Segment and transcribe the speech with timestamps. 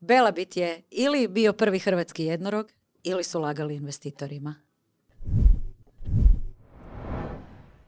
[0.00, 4.54] Belabit je ili bio prvi hrvatski jednorog ili su lagali investitorima.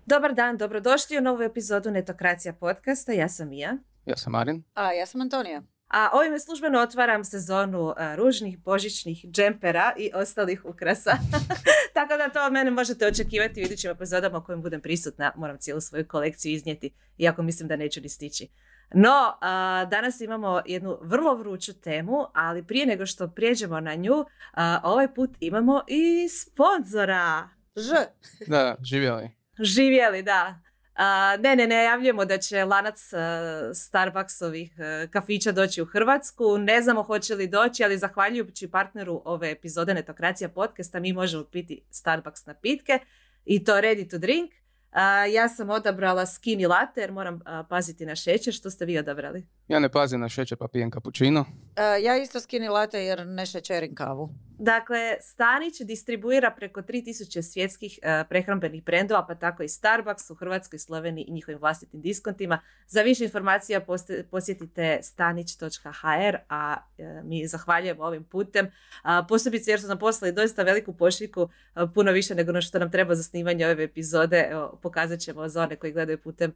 [0.06, 3.12] Dobar dan, dobrodošli u novu epizodu Netokracija podcasta.
[3.12, 3.76] Ja sam Mija.
[4.06, 4.62] Ja sam Marin.
[4.74, 5.62] A ja sam Antonija.
[5.88, 11.10] A ovime službeno otvaram sezonu a, ružnih božićnih džempera i ostalih ukrasa.
[11.94, 15.32] Tako da to od mene možete očekivati u idućim epizodama u kojim budem prisutna.
[15.36, 18.48] Moram cijelu svoju kolekciju iznijeti, iako mislim da neću ni stići.
[18.94, 24.24] No, a, danas imamo jednu vrlo vruću temu, ali prije nego što prijeđemo na nju,
[24.52, 27.48] a, ovaj put imamo i sponzora.
[27.76, 27.94] Ž.
[28.46, 29.30] Da, živjeli.
[29.58, 30.60] Živjeli, da.
[30.94, 36.58] A, ne, ne, ne javljamo da će lanac a, Starbucksovih a, kafića doći u Hrvatsku.
[36.58, 41.82] Ne znamo hoće li doći, ali zahvaljujući partneru ove epizode Netokracija podcasta mi možemo piti
[41.90, 42.98] Starbucks napitke
[43.44, 44.50] i to ready to drink.
[44.90, 48.54] A, ja sam odabrala skinny latte jer moram a, paziti na šećer.
[48.54, 49.46] Što ste vi odabrali?
[49.68, 51.44] Ja ne pazim na šećer pa pijem cappuccino.
[51.76, 54.34] E, ja isto skini late jer ne šećerim kavu.
[54.62, 60.78] Dakle, Stanić distribuira preko 3000 svjetskih e, prehrambenih brendova, pa tako i Starbucks u Hrvatskoj,
[60.78, 62.60] Sloveniji i njihovim vlastitim diskontima.
[62.86, 63.80] Za više informacija
[64.30, 68.70] posjetite stanić.hr, a e, mi zahvaljujemo ovim putem.
[69.02, 72.78] A, posebice jer su nam poslali doista veliku pošiljku, a, puno više nego ono što
[72.78, 74.48] nam treba za snimanje ove epizode.
[74.50, 76.52] Evo, pokazat ćemo za one koji gledaju putem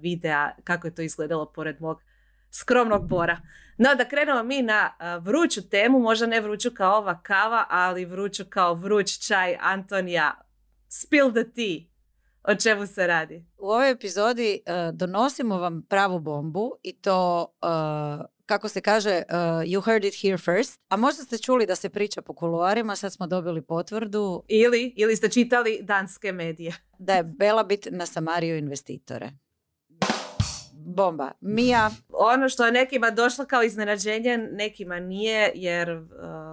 [0.00, 2.02] videa kako je to izgledalo pored mog
[2.58, 3.40] skromnog bora.
[3.78, 4.90] No, da krenemo mi na
[5.20, 10.34] vruću temu, možda ne vruću kao ova kava, ali vruću kao vruć čaj Antonija.
[10.88, 11.96] Spill the tea.
[12.48, 13.44] O čemu se radi?
[13.58, 17.66] U ovoj epizodi e, donosimo vam pravu bombu i to, e,
[18.46, 19.24] kako se kaže, e,
[19.64, 20.80] you heard it here first.
[20.88, 25.16] A možda ste čuli da se priča po kuloarima, sad smo dobili potvrdu Ili, ili
[25.16, 26.72] ste čitali danske medije.
[26.98, 29.30] da je Belabit na Samariju investitore.
[30.86, 31.32] Bomba.
[31.40, 36.02] Mija, Ono što je nekima došlo kao iznenađenje, nekima nije, jer uh,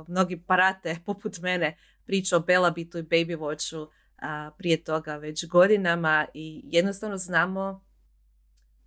[0.07, 6.25] mnogi parate, poput mene, priča o Belabitu i Baby Watchu a, prije toga već godinama
[6.33, 7.85] i jednostavno znamo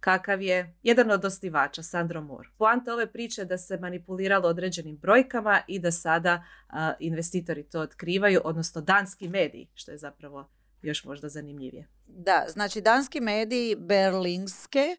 [0.01, 2.49] kakav je jedan od osnivača, Sandro Moore.
[2.59, 7.81] Poanta ove priče je da se manipuliralo određenim brojkama i da sada a, investitori to
[7.81, 10.49] otkrivaju, odnosno danski mediji, što je zapravo
[10.83, 11.89] još možda zanimljivije.
[12.07, 14.97] da, znači danski mediji Berlinske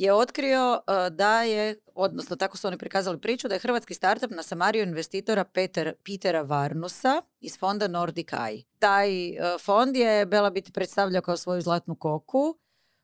[0.00, 4.30] je otkrio e, da je, odnosno tako su oni prikazali priču, da je hrvatski startup
[4.30, 8.64] na Samariju investitora Peter, Petera Varnusa iz fonda Nordic Eye.
[8.78, 12.58] Taj e, fond je Belabit predstavljao kao svoju zlatnu koku,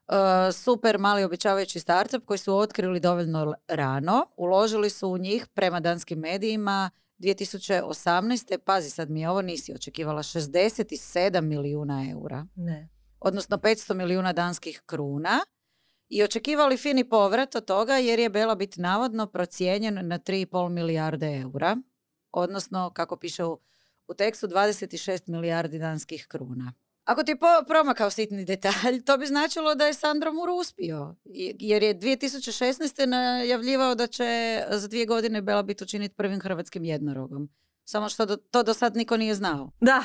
[0.09, 4.27] e, super mali obećavajući startup koji su otkrili dovoljno rano.
[4.37, 8.59] Uložili su u njih prema danskim medijima 2018.
[8.59, 12.89] Pazi sad mi ovo nisi očekivala, 67 milijuna eura Ne.
[13.21, 15.41] odnosno 500 milijuna danskih kruna
[16.09, 21.77] i očekivali fini povrat od toga jer je Belabit navodno procijenjen na 3,5 milijarde eura,
[22.33, 23.59] odnosno, kako piše u,
[24.09, 26.73] u tekstu, 26 milijardi danskih kruna.
[27.05, 31.15] Ako ti je po, promakao sitni detalj, to bi značilo da je Sandro Mur uspio,
[31.59, 33.07] jer je 2016.
[33.07, 37.49] najavljivao da će za dvije godine Belabit učiniti prvim hrvatskim jednorogom.
[37.85, 39.71] Samo što do- to do sad niko nije znao.
[39.81, 40.03] Da,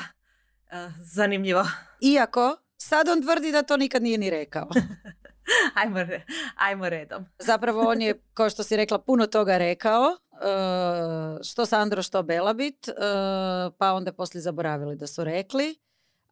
[0.70, 1.64] a, zanimljivo.
[2.00, 4.68] Iako, sad on tvrdi da to nikad nije ni rekao.
[5.82, 6.24] ajmo, re-
[6.56, 7.24] ajmo redom.
[7.50, 12.88] Zapravo on je, kao što si rekla, puno toga rekao, e, što Sandro, što Belabit,
[12.88, 12.92] e,
[13.78, 15.74] pa onda poslije zaboravili da su rekli,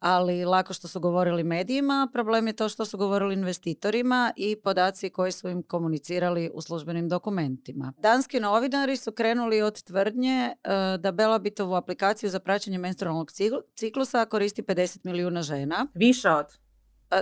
[0.01, 5.09] ali lako što su govorili medijima, problem je to što su govorili investitorima i podaci
[5.09, 7.93] koji su im komunicirali u službenim dokumentima.
[7.97, 14.25] Danski novinari su krenuli od tvrdnje e, da Belabitovu aplikaciju za praćenje menstrualnog cikl- ciklusa
[14.25, 15.87] koristi 50 milijuna žena.
[15.93, 16.60] Više od.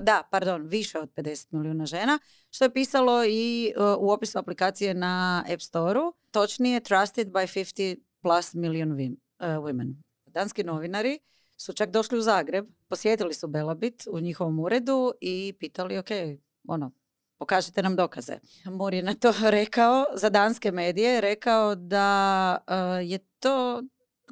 [0.02, 2.20] Da, pardon, više od 50 milijuna žena,
[2.50, 6.14] što je pisalo i e, u opisu aplikacije na App Store-u.
[6.32, 9.94] Točnije, trusted by 50 plus million e, women.
[10.26, 11.20] Danski novinari
[11.58, 16.10] su čak došli u Zagreb, posjetili su Belabit u njihovom uredu i pitali, ok,
[16.68, 16.92] ono,
[17.38, 18.40] pokažite nam dokaze.
[18.66, 22.76] Mur je na to rekao, za danske medije je rekao da e,
[23.06, 23.84] je to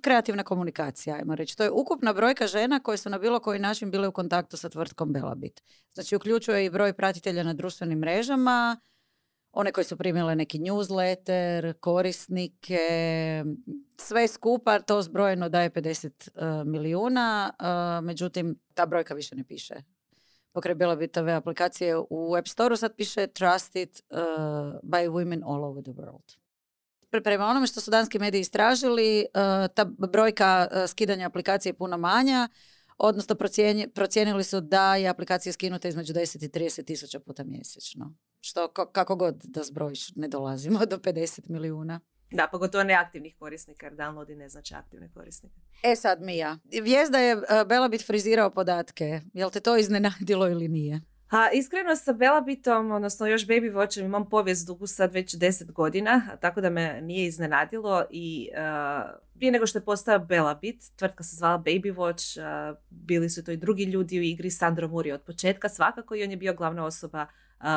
[0.02, 1.58] kreativna komunikacija, ajmo reći.
[1.58, 4.70] To je ukupna brojka žena koje su na bilo koji način bile u kontaktu sa
[4.70, 5.62] tvrtkom Belabit.
[5.94, 8.80] Znači, uključuje i broj pratitelja na društvenim mrežama,
[9.52, 12.80] one koje su primile neki newsletter, korisnike,
[13.98, 19.76] sve skupa to zbrojeno daje 50 e, milijuna, e, međutim, ta brojka više ne piše.
[20.58, 24.18] Pokraj Belabitove aplikacije u App Store sad piše trusted uh,
[24.84, 26.47] by women all over the world.
[27.10, 31.74] Pre- Prema onome što su danski mediji istražili, uh, ta brojka uh, skidanja aplikacije je
[31.74, 32.50] puno manja,
[32.98, 33.36] odnosno
[33.94, 38.16] procijenili su da je aplikacija skinuta između 10 i 30 tisuća puta mjesečno.
[38.42, 42.00] Što ka- kako god da zbrojiš, ne dolazimo do 50 milijuna.
[42.32, 45.56] Da, pogotovo neaktivnih korisnika, jer downloadi ne znači aktivne korisnike.
[45.84, 50.68] E sad Mija, vijest da je e, Belabit frizirao podatke, jel te to iznenadilo ili
[50.68, 51.02] nije?
[51.30, 56.22] A iskreno sa Belabitom, odnosno još Baby Watchem imam povijest dugu sad već deset godina,
[56.42, 61.36] tako da me nije iznenadilo i uh, prije nego što je postao Belabit, tvrtka se
[61.36, 62.40] zvala Baby Watch,
[62.72, 66.24] uh, bili su to i drugi ljudi u igri, Sandro Muri od početka svakako i
[66.24, 67.26] on je bio glavna osoba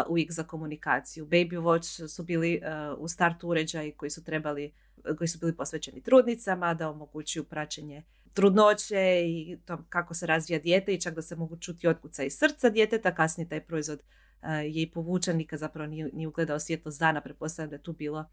[0.08, 1.26] uvijek za komunikaciju.
[1.26, 2.62] Baby Watch su bili
[2.98, 4.72] u startu uređaji koji su trebali,
[5.18, 8.02] koji su bili posvećeni trudnicama da omogućuju praćenje
[8.34, 12.38] trudnoće i to kako se razvija dijete i čak da se mogu čuti otkuca iz
[12.38, 13.14] srca djeteta.
[13.14, 14.00] Kasnije taj proizvod
[14.42, 17.20] je i povučen, nikad zapravo nije, nije ugledao svjetlost dana.
[17.20, 18.24] Pretpostavljam da je tu bilo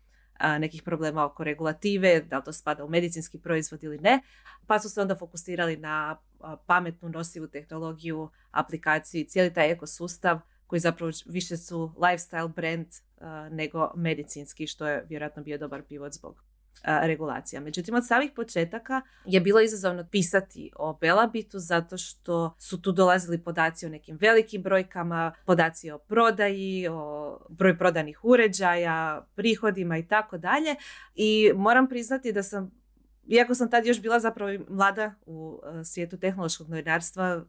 [0.60, 4.22] nekih problema oko regulative, da li to spada u medicinski proizvod ili ne.
[4.68, 6.18] Pa su se onda fokusirali na
[6.66, 12.88] pametnu nosivu tehnologiju, aplikaciju i cijeli taj ekosustav koji zapravo više su lifestyle brand
[13.52, 16.44] nego medicinski, što je vjerojatno bio dobar pivot zbog
[16.84, 17.62] regulacija.
[17.62, 23.44] Međutim, od samih početaka je bilo izazovno pisati o Belabitu zato što su tu dolazili
[23.44, 30.38] podaci o nekim velikim brojkama, podaci o prodaji, o broj prodanih uređaja, prihodima i tako
[30.38, 30.76] dalje.
[31.16, 32.72] I moram priznati da sam
[33.28, 37.46] iako sam tad još bila zapravo mlada u svijetu tehnološkog novinarstva,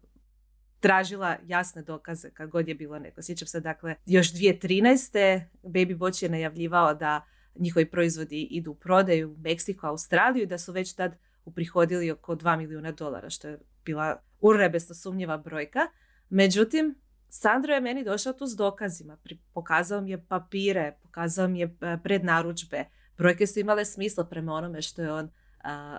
[0.80, 3.22] tražila jasne dokaze kad god je bilo neko.
[3.22, 5.40] Sjećam se, dakle, još 2013.
[5.62, 7.24] Baby Watch je najavljivao da
[7.58, 12.36] njihovi proizvodi idu u prodaju u Meksiku, Australiju i da su već tad uprihodili oko
[12.36, 15.80] 2 milijuna dolara, što je bila urebesno sumnjiva brojka.
[16.28, 16.94] Međutim,
[17.28, 19.16] Sandro je meni došao tu s dokazima.
[19.52, 22.84] Pokazao mi je papire, pokazao mi je e, prednaručbe.
[23.16, 25.30] Brojke su imale smisla prema onome što je on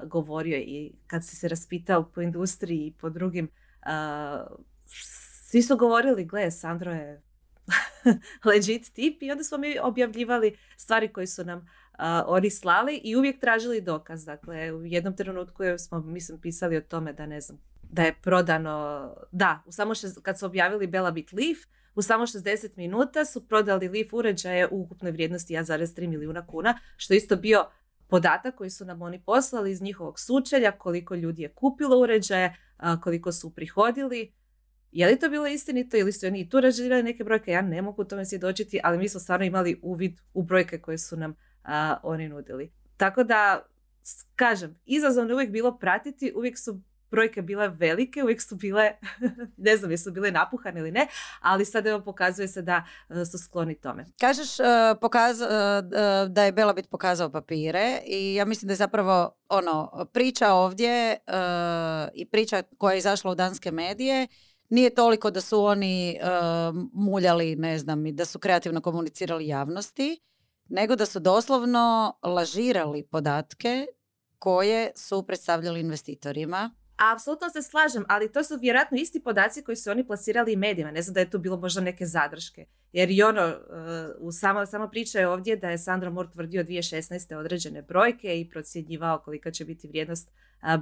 [0.03, 3.49] govorio i kad si se raspitao po industriji i po drugim,
[5.43, 7.21] svi su govorili, gle, Sandro je
[8.49, 11.65] legit tip i onda smo mi objavljivali stvari koje su nam uh,
[12.25, 14.25] oni slali i uvijek tražili dokaz.
[14.25, 19.09] Dakle, u jednom trenutku smo, mislim, pisali o tome da ne znam, da je prodano,
[19.31, 21.57] da, u samo šest, kad su objavili Bit Leaf,
[21.95, 27.13] u samo 60 minuta su prodali Leaf uređaje u ukupnoj vrijednosti 1,3 milijuna kuna, što
[27.13, 27.65] isto bio
[28.07, 32.55] podatak koji su nam oni poslali iz njihovog sučelja, koliko ljudi je kupilo uređaje,
[33.01, 34.33] koliko su prihodili
[34.91, 37.51] je li to bilo istinito ili su oni i tu razžirali neke brojke?
[37.51, 41.17] Ja ne mogu tome svjedočiti, ali mi smo stvarno imali uvid u brojke koje su
[41.17, 41.35] nam
[42.03, 42.71] oni nudili.
[42.97, 43.65] Tako da,
[44.35, 46.81] kažem, izazovno je uvijek bilo pratiti, uvijek su
[47.11, 48.91] brojke bile velike, uvijek su bile,
[49.57, 51.07] ne znam jesu bile napuhane ili ne,
[51.39, 54.05] ali sad evo pokazuje se da e, su skloni tome.
[54.19, 54.65] Kažeš uh,
[56.29, 61.17] da je Belabit pokazao papire i ja mislim da je zapravo ono, priča ovdje
[62.13, 64.27] i priča koja je izašla u danske medije
[64.69, 70.19] nije toliko da su oni uh, muljali, ne znam, i da su kreativno komunicirali javnosti,
[70.69, 73.87] nego da su doslovno lažirali podatke
[74.39, 76.71] koje su predstavljali investitorima.
[76.99, 80.91] Apsolutno se slažem, ali to su vjerojatno isti podaci koji su oni plasirali i medijima.
[80.91, 82.65] Ne znam da je tu bilo možda neke zadrške.
[82.93, 86.63] Jer i ono, uh, u sama, sama priča je ovdje da je Sandro Moore tvrdio
[86.63, 87.35] 2016.
[87.35, 90.31] određene brojke i procjenjivao kolika će biti vrijednost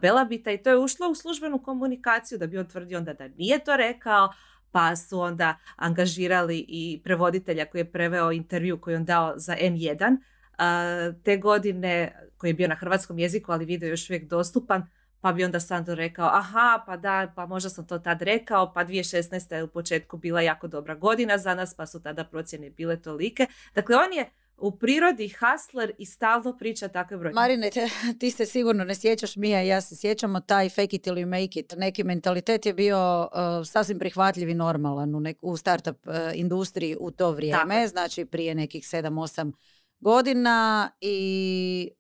[0.01, 3.63] Belabita i to je ušlo u službenu komunikaciju da bi on tvrdio onda da nije
[3.63, 4.33] to rekao,
[4.71, 9.55] pa su onda angažirali i prevoditelja koji je preveo intervju koji je on dao za
[9.61, 10.17] N1
[11.23, 14.87] te godine, koji je bio na hrvatskom jeziku, ali video je još uvijek dostupan,
[15.27, 18.85] pa bi onda Sandro rekao, aha, pa da, pa možda sam to tad rekao, pa
[18.85, 19.55] 2016.
[19.55, 23.45] je u početku bila jako dobra godina za nas, pa su tada procjene bile tolike.
[23.75, 27.35] Dakle, on je u prirodi hustler i stalno priča takve brojke.
[27.35, 27.69] Marine,
[28.19, 31.59] ti se sigurno ne sjećaš, Mija i ja se sjećamo, taj fake it ili make
[31.59, 31.73] it.
[31.77, 36.97] Neki mentalitet je bio uh, sasvim prihvatljiv i normalan u, nek- u startup uh, industriji
[36.99, 39.51] u to vrijeme, znači prije nekih 7-8
[39.99, 41.91] godina i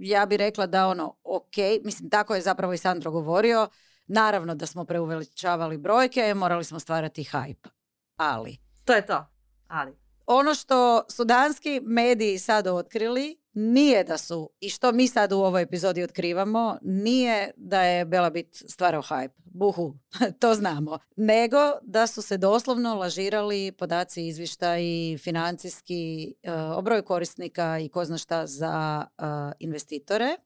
[0.00, 3.68] ja bih rekla da ono, ok, mislim tako je zapravo i Sandro govorio,
[4.06, 7.68] naravno da smo preuveličavali brojke, morali smo stvarati hype,
[8.16, 8.58] ali...
[8.84, 9.26] To je to,
[9.68, 9.96] ali.
[10.26, 15.38] ono što su danski mediji sad otkrili nije da su, i što mi sad u
[15.38, 19.30] ovoj epizodi otkrivamo, nije da je Belabit stvarao hype.
[19.44, 19.94] Buhu,
[20.40, 20.98] to znamo.
[21.16, 28.04] Nego da su se doslovno lažirali podaci izvještaji, financijski, uh, o broju korisnika i ko
[28.04, 29.24] zna šta za uh,
[29.58, 30.36] investitore.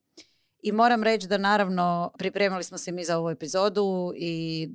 [0.62, 4.68] I moram reći da naravno pripremili smo se mi za ovu epizodu i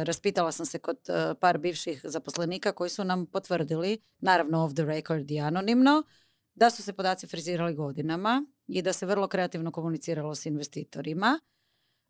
[0.00, 4.74] e, raspitala sam se kod e, par bivših zaposlenika koji su nam potvrdili, naravno off
[4.74, 6.02] the record i anonimno,
[6.54, 11.40] da su se podaci frizirali godinama i da se vrlo kreativno komuniciralo s investitorima.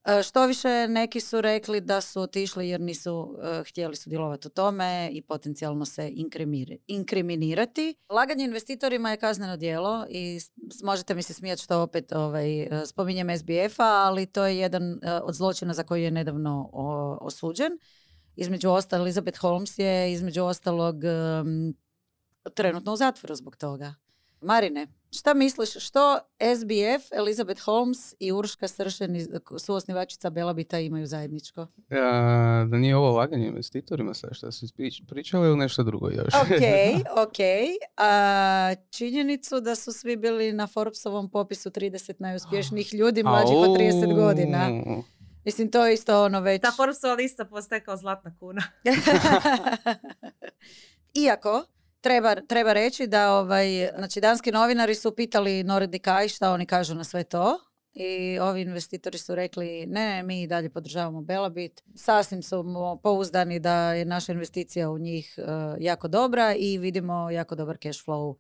[0.05, 4.51] E, Što više, neki su rekli da su otišli jer nisu e, htjeli sudjelovati u
[4.51, 6.13] tome i potencijalno se
[6.87, 7.95] inkriminirati.
[8.11, 10.41] Laganje investitorima je kazneno djelo i
[10.85, 15.35] možete mi se smijati što opet ovaj, e, spominjem SBF-a, ali to je jedan od
[15.35, 16.71] zločina za koji je nedavno
[17.21, 17.73] osuđen.
[18.37, 20.97] Između ostalog, Elizabeth Holmes je između ostalog
[22.55, 23.95] trenutno u zatvoru zbog toga.
[24.43, 26.19] Marine, šta misliš, što
[26.57, 29.27] SBF, Elizabeth Holmes i Urška Sršen,
[29.59, 31.67] suosnivačica Belabita imaju zajedničko?
[31.91, 36.35] A, da nije ovo laganje investitorima sve što su isprič- pričali ili nešto drugo još?
[36.35, 36.63] Ok,
[37.29, 37.39] ok.
[37.97, 44.15] A, činjenicu da su svi bili na Forbesovom popisu 30 najuspješnijih ljudi mlađih od 30
[44.15, 44.69] godina.
[45.45, 46.63] Mislim, to je isto ono već...
[46.63, 48.63] Ta Forbesova lista postaje kao zlatna kuna.
[51.25, 51.65] Iako,
[52.03, 56.95] treba, treba reći da ovaj, znači, danski novinari su pitali Nordic Eye šta oni kažu
[56.95, 57.59] na sve to.
[57.95, 61.83] I ovi investitori su rekli ne, mi i dalje podržavamo Belabit.
[61.95, 65.43] Sasvim su mo- pouzdani da je naša investicija u njih eh,
[65.79, 68.37] jako dobra i vidimo jako dobar cash flow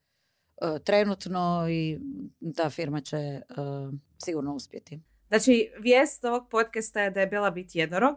[0.62, 2.00] eh, trenutno i
[2.56, 3.42] ta firma će eh,
[4.24, 5.00] sigurno uspjeti.
[5.28, 8.16] Znači, vijest ovog podcasta je da je Bela biti jednorog.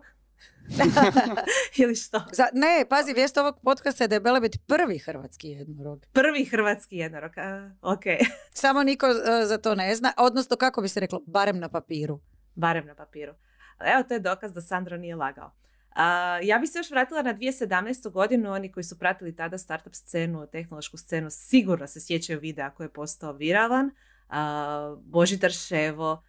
[1.81, 2.23] Ili što?
[2.31, 6.05] Za, ne, pazi, vijest ovog podcasta je da je Belabit prvi hrvatski jednorog.
[6.13, 7.31] Prvi hrvatski jednorog.
[7.37, 8.03] A, ok,
[8.53, 12.19] Samo niko e, za to ne zna, odnosno kako bi se reklo, barem na papiru.
[12.55, 13.33] barem na papiru.
[13.79, 15.51] Evo, to je dokaz da Sandro nije lagao.
[15.95, 18.11] A, ja bi se još vratila na 2017.
[18.11, 18.51] godinu.
[18.51, 22.93] Oni koji su pratili tada startup scenu, tehnološku scenu, sigurno se sjećaju videa koji je
[22.93, 23.91] postao viralan.
[24.29, 26.23] A, Božidar Ševo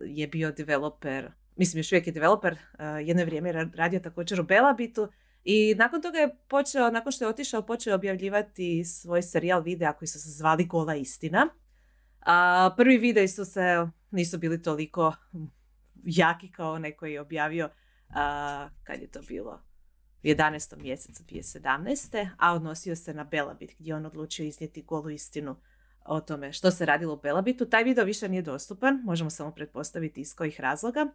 [0.00, 4.40] je bio developer, mislim još uvijek je developer, a, jedno vrijeme je ra- radio također
[4.40, 5.08] u Belabitu.
[5.44, 10.08] I nakon toga je počeo, nakon što je otišao, počeo objavljivati svoj serijal videa koji
[10.08, 11.48] su se zvali Gola istina.
[12.20, 15.12] A, prvi videi su se, nisu bili toliko
[16.04, 17.70] jaki kao onaj koji je objavio
[18.08, 19.62] a, kad je to bilo
[20.22, 20.82] u 11.
[20.82, 22.28] mjesecu 2017.
[22.38, 25.56] A odnosio se na Belabit gdje je on odlučio iznijeti golu istinu
[26.04, 27.66] o tome što se radilo u Belabitu.
[27.66, 31.06] Taj video više nije dostupan, možemo samo pretpostaviti iz kojih razloga.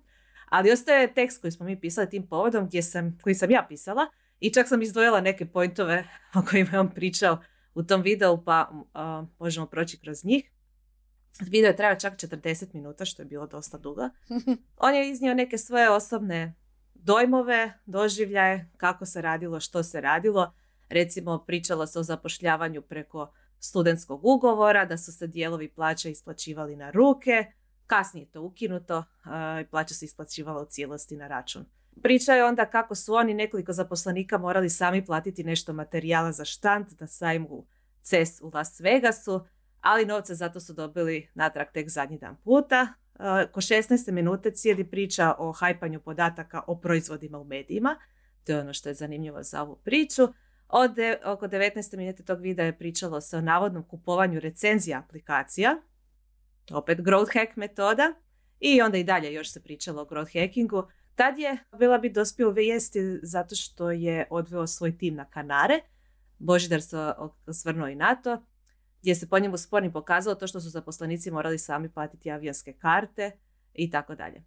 [0.50, 4.08] Ali ostaje tekst koji smo mi pisali tim povodom gdje sam, koji sam ja pisala
[4.40, 6.08] i čak sam izdvojila neke pointove
[6.40, 7.38] o kojima je on pričao
[7.74, 10.52] u tom videu pa a, možemo proći kroz njih.
[11.42, 14.10] Video je trajao čak 40 minuta što je bilo dosta dugo.
[14.86, 16.56] On je iznio neke svoje osobne
[16.94, 20.54] dojmove, doživljaje, kako se radilo, što se radilo.
[20.90, 26.92] Recimo, pričalo se o zapošljavanju preko studentskog ugovora, da su se dijelovi plaća isplaćivali na
[26.92, 27.46] ruke,
[27.88, 29.04] kasnije je to ukinuto
[29.62, 31.66] i plaća se isplaćivala u cijelosti na račun.
[32.04, 37.00] Priča je onda kako su oni nekoliko zaposlenika morali sami platiti nešto materijala za štant
[37.00, 37.66] na sajmu
[38.02, 39.46] CES u Las Vegasu,
[39.82, 42.88] ali novce zato su dobili natrag tek zadnji dan puta.
[43.52, 44.12] Ko 16.
[44.12, 47.96] minute cijeli priča o hajpanju podataka o proizvodima u medijima.
[48.46, 50.28] To je ono što je zanimljivo za ovu priču.
[50.70, 50.92] Od
[51.26, 51.98] oko 19.
[51.98, 55.82] minute tog videa je pričalo se o navodnom kupovanju recenzija aplikacija.
[56.72, 58.14] Opet growth hack metoda.
[58.60, 60.84] I onda i dalje još se pričalo o growth hackingu.
[61.16, 65.80] Tad je bila bi dospio vijesti zato što je odveo svoj tim na Kanare.
[66.40, 66.98] Božidar se
[67.48, 68.44] osvrnuo i na to
[69.02, 73.32] gdje se po njemu spornim pokazalo to što su zaposlenici morali sami platiti avionske karte
[73.74, 74.44] i tako dalje.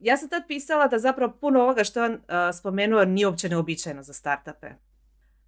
[0.00, 2.20] Ja sam tad pisala da zapravo puno ovoga što on
[2.52, 4.70] spomenuo nije uopće neobičajeno za startupe.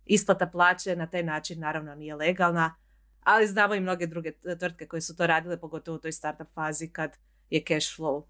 [0.04, 2.75] Isplata plaće na taj način naravno nije legalna,
[3.23, 6.88] ali znamo i mnoge druge tvrtke koje su to radile, pogotovo u toj startup fazi
[6.88, 7.17] kad
[7.50, 8.25] je cash flow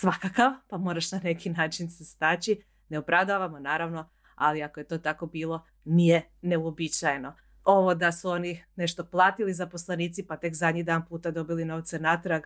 [0.00, 2.62] svakakav, pa moraš na neki način se staći.
[2.88, 7.34] Ne opravdavamo naravno, ali ako je to tako bilo, nije neuobičajeno
[7.68, 12.42] ovo da su oni nešto platili zaposlenici pa tek zadnji dan puta dobili novce natrag.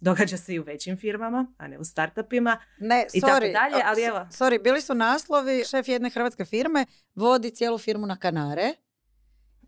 [0.00, 2.58] Događa se i u većim firmama, a ne u startupima.
[2.78, 4.18] Ne, I tako sorry, dalje, ali evo.
[4.18, 8.74] Sorry, bili su naslovi, šef jedne hrvatske firme vodi cijelu firmu na Kanare.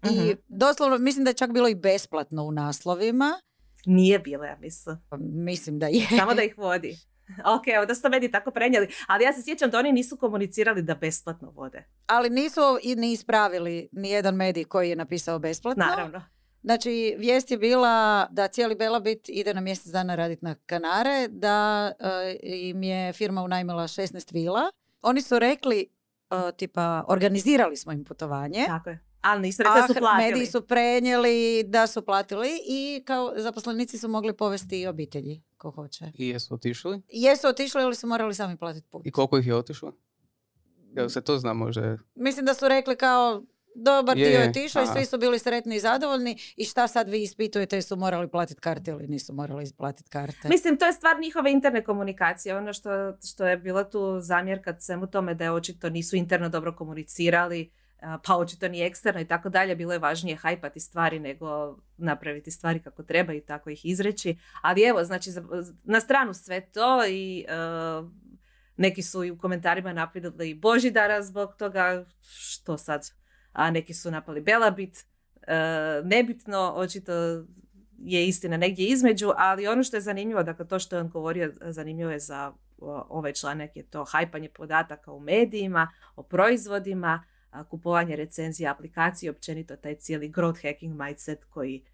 [0.04, 0.30] I Mhm.
[0.48, 3.40] doslovno, mislim da je čak bilo i besplatno u naslovima.
[3.86, 4.96] Nije bilo, ja mislim.
[5.10, 6.06] Pa Mislim da je.
[6.18, 6.96] Samo da ih vodi.
[7.56, 8.88] ok, evo da su to meni tako prenijeli.
[9.06, 11.84] Ali ja se sjećam da oni nisu komunicirali da besplatno vode.
[12.06, 15.84] Ali nisu i ni ispravili ni jedan medij koji je napisao besplatno.
[15.84, 16.22] Naravno.
[16.62, 21.92] Znači, vijest je bila da cijeli Belabit ide na mjesec dana raditi na Kanare, da
[22.00, 24.70] eh, im je firma unajmila 16 vila.
[25.02, 25.86] Oni su rekli,
[26.30, 28.64] eh, tipa, organizirali smo im putovanje.
[28.66, 28.98] Tako je.
[29.24, 30.30] Ali nisu rekli da A su platili.
[30.30, 35.70] mediji su prenijeli da su platili i kao zaposlenici su mogli povesti i obitelji, ko
[35.70, 36.04] hoće.
[36.18, 37.02] I jesu otišli?
[37.08, 39.06] Jesu otišli ili su morali sami platiti put.
[39.06, 39.92] I koliko ih je otišlo?
[40.96, 41.96] Jel se to zna može?
[42.14, 43.42] Mislim da su rekli kao
[43.74, 47.08] dobar Je, dio je otišao i svi su bili sretni i zadovoljni i šta sad
[47.08, 50.48] vi ispitujete su morali platiti karte ili nisu morali isplatiti karte.
[50.48, 52.56] Mislim, to je stvar njihove interne komunikacije.
[52.56, 52.90] Ono što,
[53.32, 57.70] što je bilo tu zamjerka svemu tome da je očito nisu interno dobro komunicirali,
[58.26, 59.76] pa očito ni eksterno i tako dalje.
[59.76, 64.36] Bilo je važnije hajpati stvari nego napraviti stvari kako treba i tako ih izreći.
[64.62, 65.30] Ali evo, znači,
[65.84, 67.54] na stranu sve to i e,
[68.76, 73.10] neki su i u komentarima napadali Božidara zbog toga, što sad,
[73.52, 74.98] a neki su napali Belabit.
[75.46, 75.56] E,
[76.04, 77.12] nebitno, očito
[77.98, 81.52] je istina negdje između, ali ono što je zanimljivo, dakle to što je on govorio,
[81.60, 82.52] zanimljivo je za
[83.08, 87.24] ovaj članak je to hajpanje podataka u medijima, o proizvodima,
[87.70, 91.84] kupovanje recenzija aplikacije, općenito taj cijeli growth hacking mindset koji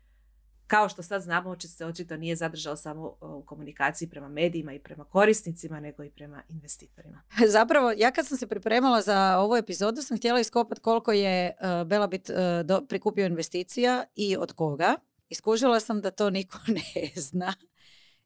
[0.71, 5.05] kao što sad znamo, se očito nije zadržao samo u komunikaciji prema medijima i prema
[5.05, 7.23] korisnicima, nego i prema investitorima.
[7.57, 11.87] Zapravo, ja kad sam se pripremala za ovu epizodu sam htjela iskopati koliko je uh,
[11.87, 14.95] Belabit uh, do- prikupio investicija i od koga.
[15.29, 16.59] Iskužila sam da to niko
[16.95, 17.55] ne zna.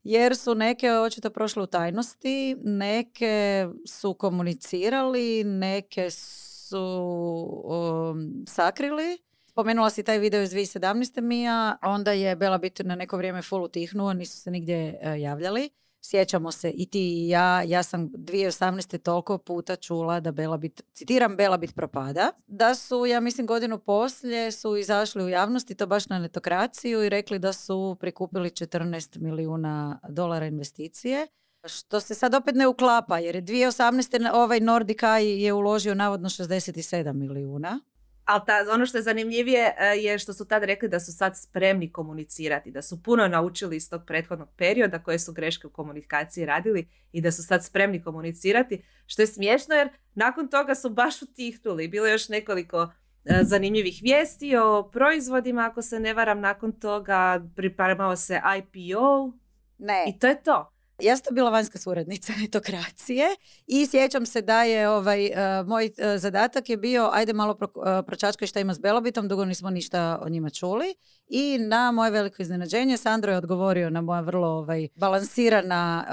[0.02, 9.18] Jer su neke očito prošle u tajnosti, neke su komunicirali, neke su um, sakrili.
[9.46, 11.20] Spomenula si taj video iz 2017.
[11.20, 15.70] Mija, onda je Belabit na neko vrijeme full utihnuo, nisu se nigdje uh, javljali.
[16.06, 18.98] Sjećamo se i ti i ja, ja sam 2018.
[18.98, 24.76] toliko puta čula da Belabit, citiram Belabit propada, da su, ja mislim, godinu poslije su
[24.76, 30.00] izašli u javnost i to baš na netokraciju i rekli da su prikupili 14 milijuna
[30.08, 31.26] dolara investicije.
[31.66, 34.18] Što se sad opet ne uklapa, jer je 2018.
[34.18, 37.80] na- ovaj Nordic Eye je uložio navodno 67 milijuna.
[38.24, 41.38] Ali ta, ono što je zanimljivije e, je što su tad rekli da su sad
[41.38, 46.46] spremni komunicirati, da su puno naučili iz tog prethodnog perioda koje su greške u komunikaciji
[46.46, 51.22] radili i da su sad spremni komunicirati, što je smiješno jer nakon toga su baš
[51.22, 51.88] utihnuli.
[51.88, 52.92] Bilo je još nekoliko
[53.24, 59.32] e, zanimljivih vijesti o proizvodima, ako se ne varam, nakon toga pripremao se IPO
[59.78, 60.73] Ne, i to je to.
[60.98, 63.26] Ja sam bila vanjska suradnica netokracije
[63.66, 67.68] i sjećam se da je ovaj, e, moj e, zadatak je bio ajde malo pro,
[67.74, 70.94] uh, pročačkaj šta ima s Belobitom, dugo nismo ništa o njima čuli
[71.28, 76.04] i na moje veliko iznenađenje Sandro je odgovorio na moja vrlo ovaj, balansirana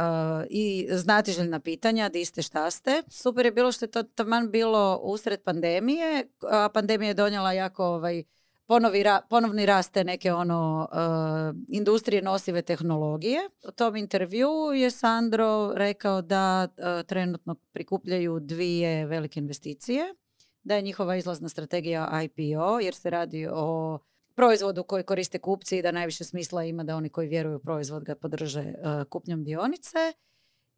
[0.50, 3.03] i znatiželjna pitanja, di ste, šta ste.
[3.09, 7.85] Super je bilo što je to taman bilo usred pandemije, a pandemija je donijela jako
[7.85, 8.24] ovaj,
[8.65, 13.39] ponovi ponovni rast te neke ono uh, industrije nosive tehnologije.
[13.67, 20.15] U tom intervju je Sandro rekao da uh, trenutno prikupljaju dvije velike investicije,
[20.63, 24.00] da je njihova izlazna strategija IPO jer se radi o
[24.35, 28.03] proizvodu koji koriste kupci i da najviše smisla ima da oni koji vjeruju u proizvod
[28.03, 30.13] ga podrže uh, kupnjom dionice.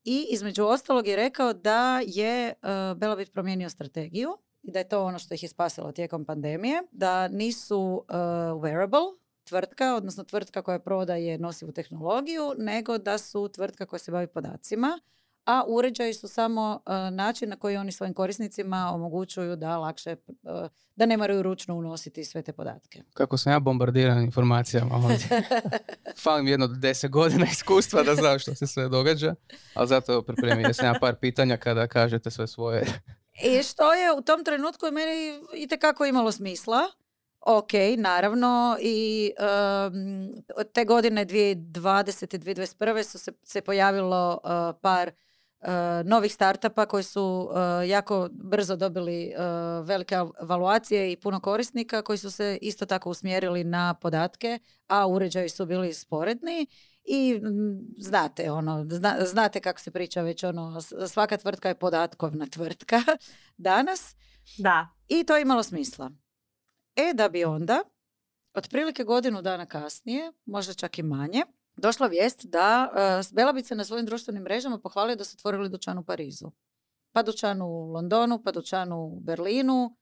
[0.05, 2.53] I između ostalog je rekao da je
[2.95, 7.27] Belabit promijenio strategiju i da je to ono što ih je spasilo tijekom pandemije, da
[7.27, 8.15] nisu uh,
[8.61, 14.27] wearable tvrtka, odnosno tvrtka koja prodaje nosivu tehnologiju, nego da su tvrtka koja se bavi
[14.27, 14.99] podacima,
[15.45, 20.69] a uređaji su samo uh, način na koji oni svojim korisnicima omogućuju da lakše, uh,
[20.95, 23.03] da ne moraju ručno unositi sve te podatke.
[23.13, 25.27] Kako sam ja bombardiran informacijama ovdje.
[26.23, 29.35] Falim jedno do deset godina iskustva da znam što se sve događa,
[29.73, 32.85] ali zato pripremio sam ja par pitanja kada kažete sve svoje.
[33.41, 36.81] I što je u tom trenutku meni itekako imalo smisla.
[37.41, 39.31] Ok, naravno i
[39.87, 40.43] um,
[40.73, 42.37] te godine 2020.
[42.37, 43.03] 2021.
[43.03, 44.49] su se, se pojavilo uh,
[44.81, 45.11] par
[45.61, 45.67] uh,
[46.05, 49.33] novih startupa koji su uh, jako brzo dobili
[49.83, 55.49] velike evaluacije i puno korisnika koji su se isto tako usmjerili na podatke, a uređaji
[55.49, 56.67] su bili sporedni
[57.03, 62.45] i mm, znate ono, zna- znate kako se priča već ono, svaka tvrtka je podatkovna
[62.45, 63.01] tvrtka
[63.57, 64.15] danas
[64.57, 66.11] Da, i to je imalo smisla.
[66.95, 67.83] E da bi onda,
[68.53, 71.43] otprilike godinu dana kasnije, možda čak i manje,
[71.75, 75.97] došla vijest da uh, Belabić se na svojim društvenim mrežama pohvalio da su otvorili dućan
[75.97, 76.51] u Parizu.
[77.11, 79.97] Pa dućan u Londonu, pa dućan u Berlinu.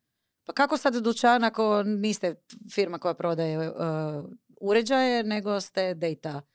[0.46, 2.36] Pa kako sad dućan ako niste
[2.74, 3.76] firma koja prodaje uh,
[4.62, 6.51] uređaje, nego ste data uh,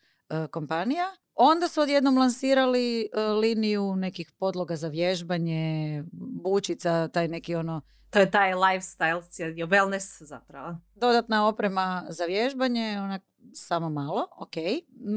[0.50, 1.04] kompanija?
[1.34, 6.04] Onda su odjednom lansirali uh, liniju nekih podloga za vježbanje,
[6.42, 10.76] bučica, taj neki ono to je taj lifestyle, cijeli wellness zapravo.
[10.94, 13.22] dodatna oprema za vježbanje, onak
[13.54, 14.54] samo malo, ok.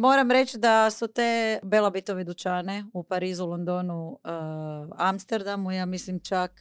[0.01, 4.19] Moram reći da su te Belabitove dućane u Parizu, Londonu, uh,
[4.97, 6.51] Amsterdamu, ja mislim čak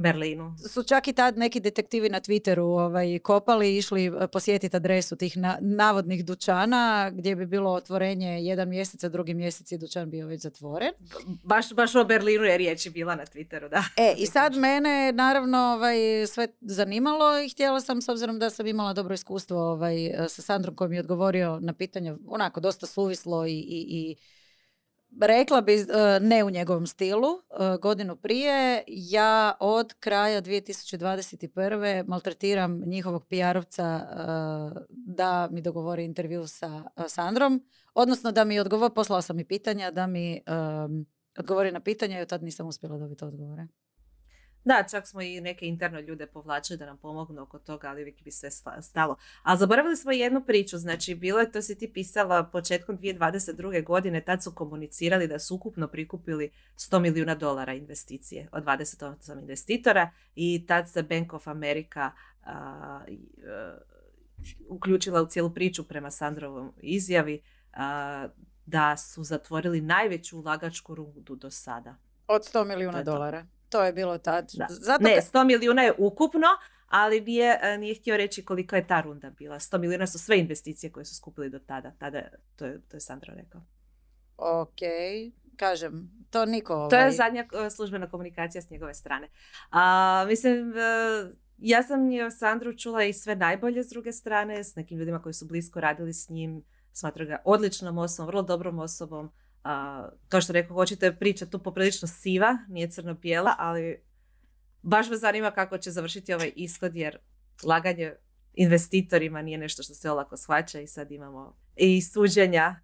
[0.00, 0.54] Berlinu.
[0.68, 5.16] Su čak i tad neki detektivi na Twitteru ovaj, kopali i išli eh, posjetiti adresu
[5.16, 10.10] tih na- navodnih dućana gdje bi bilo otvorenje jedan mjesec, a drugi mjesec je dućan
[10.10, 10.92] bio već zatvoren.
[11.44, 13.84] Baš, baš o Berlinu je riječ bila na Twitteru, da.
[13.96, 18.66] E, i sad mene naravno ovaj, sve zanimalo i htjela sam, s obzirom da sam
[18.66, 22.86] imala dobro iskustvo ovaj, eh, sa Sandrom koji mi je odgovorio na pitanje onako dosta
[22.86, 24.16] suvislo i, i, i
[25.20, 25.86] rekla bi eh,
[26.20, 27.28] ne u njegovom stilu.
[27.28, 32.08] eh, Godinu prije ja od kraja 2021.
[32.08, 37.64] maltretiram njihovog PR-ovca eh, da mi dogovori intervju sa Sandrom.
[37.94, 40.42] Odnosno da mi odgovor, poslala sam mi pitanja da mi
[41.38, 43.66] odgovori na pitanja i od tad nisam uspjela dobiti odgovore.
[44.64, 48.22] Da, čak smo i neke interno ljude povlačili da nam pomognu oko toga, ali uvijek
[48.22, 49.16] bi sve sta- stalo.
[49.42, 53.84] A zaboravili smo jednu priču, znači bilo je, to si ti pisala početkom 2022.
[53.84, 60.10] godine, tad su komunicirali da su ukupno prikupili 100 milijuna dolara investicije od 28 investitora
[60.34, 62.10] i tad se Bank of America
[62.44, 63.12] a, e,
[64.68, 67.42] uključila u cijelu priču prema Sandrovom izjavi
[67.72, 68.28] a,
[68.66, 71.96] da su zatvorili najveću ulagačku rundu do sada.
[72.26, 73.46] Od 100 To milijuna dolara.
[73.70, 74.50] To je bilo tad.
[74.54, 74.66] Da.
[74.70, 76.46] Zato Ne, ka- 100 milijuna je ukupno,
[76.88, 79.58] ali nije, e, nije htio reći koliko je ta runda bila.
[79.58, 81.92] 100 milijuna su sve investicije koje su skupili do tada.
[81.98, 82.22] Tada,
[82.56, 83.60] to je, to je Sandro rekao.
[84.36, 84.78] Ok,
[85.56, 86.86] kažem, to niko...
[86.90, 89.28] To je ovaj, zadnja e, službena komunikacija s njegove strane.
[89.70, 90.82] A, mislim, e,
[91.58, 95.32] ja sam je Sandru čula i sve najbolje s druge strane, s nekim ljudima koji
[95.32, 96.64] su blisko radili s njim.
[96.92, 99.32] Smatram ga odličnom osobom, vrlo dobrom osobom.
[99.64, 104.02] A, to što rekao, hoćete priča tu poprilično siva, nije crno-bijela, ali
[104.82, 107.18] baš me zanima kako će završiti ovaj ishod, jer
[107.64, 108.14] laganje
[108.54, 112.80] investitorima nije nešto što se olako shvaća i sad imamo i suđenja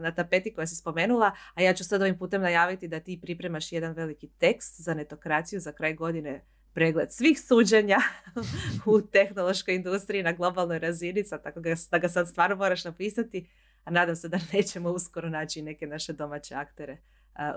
[0.00, 3.72] na tapeti koja si spomenula, a ja ću sad ovim putem najaviti da ti pripremaš
[3.72, 6.44] jedan veliki tekst za netokraciju za kraj godine
[6.74, 7.98] pregled svih suđenja
[8.86, 13.48] u tehnološkoj industriji na globalnoj razini, sad tako da ga sad stvarno moraš napisati,
[13.84, 16.98] a nadam se da nećemo uskoro naći neke naše domaće aktere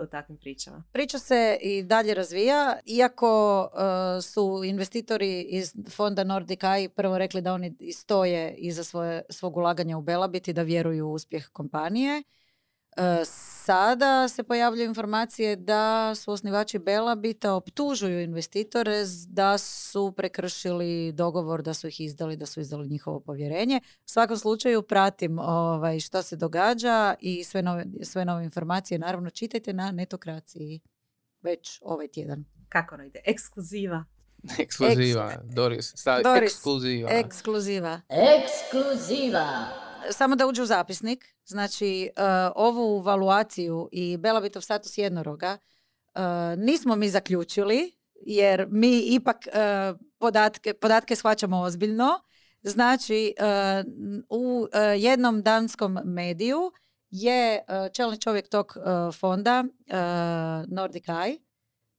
[0.03, 0.83] u takvim pričama.
[0.91, 7.41] Priča se i dalje razvija, iako uh, su investitori iz fonda Nordic Eye prvo rekli
[7.41, 12.23] da oni stoje iza svoje, svog ulaganja u Belabit i da vjeruju u uspjeh kompanije.
[13.65, 21.73] Sada se pojavljaju informacije da su osnivači Belabita optužuju investitore da su prekršili dogovor, da
[21.73, 23.81] su ih izdali, da su izdali njihovo povjerenje.
[23.85, 29.29] U svakom slučaju pratim ovaj, što se događa i sve nove, sve nove informacije naravno
[29.29, 30.79] čitajte na netokraciji
[31.41, 32.45] već ovaj tjedan.
[32.69, 33.19] Kako ono ide?
[33.25, 34.05] Ekskluziva.
[34.59, 35.33] Ekskluziva.
[35.43, 37.09] Doris, stavi Doris, ekskluziva.
[37.11, 38.01] Ekskluziva.
[38.09, 39.84] Ekskluziva.
[40.11, 42.23] Samo da uđe u zapisnik, znači uh,
[42.55, 45.57] ovu valuaciju i Belabitov status jednoroga
[46.15, 46.21] uh,
[46.57, 47.91] nismo mi zaključili,
[48.21, 52.19] jer mi ipak uh, podatke, podatke shvaćamo ozbiljno.
[52.67, 53.33] Znači,
[54.29, 56.71] u jednom danskom mediju
[57.09, 57.63] je
[57.93, 58.77] čelni čovjek tog
[59.19, 59.63] fonda,
[60.67, 61.37] Nordic Eye,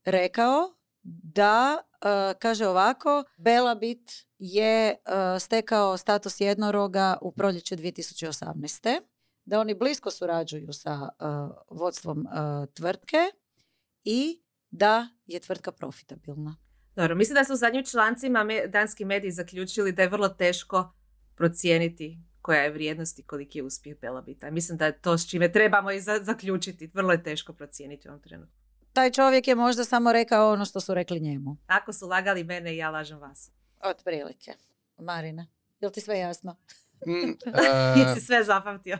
[0.04, 0.74] rekao
[1.22, 1.78] da,
[2.38, 9.00] kaže ovako, Belabit je uh, stekao status jednoroga u proljeće 2018.
[9.44, 11.08] Da oni blisko surađuju sa uh,
[11.70, 12.26] vodstvom uh,
[12.68, 13.18] tvrtke
[14.04, 16.56] i da je tvrtka profitabilna.
[16.96, 20.92] Dobro, mislim da su u zadnjim člancima me- danski mediji zaključili da je vrlo teško
[21.36, 24.50] procijeniti koja je vrijednost i koliki je uspjeh Belabita.
[24.50, 26.90] Mislim da je to s čime trebamo i za- zaključiti.
[26.94, 28.54] Vrlo je teško procijeniti u ovom trenutku.
[28.92, 31.56] Taj čovjek je možda samo rekao ono što su rekli njemu.
[31.66, 33.50] Ako su lagali mene, ja lažem vas.
[33.82, 34.52] Otprilike.
[34.98, 35.46] Marina,
[35.80, 36.56] jel ti sve jasno?
[37.06, 37.36] Mm,
[38.00, 38.98] Jesi e, sve zapamtio?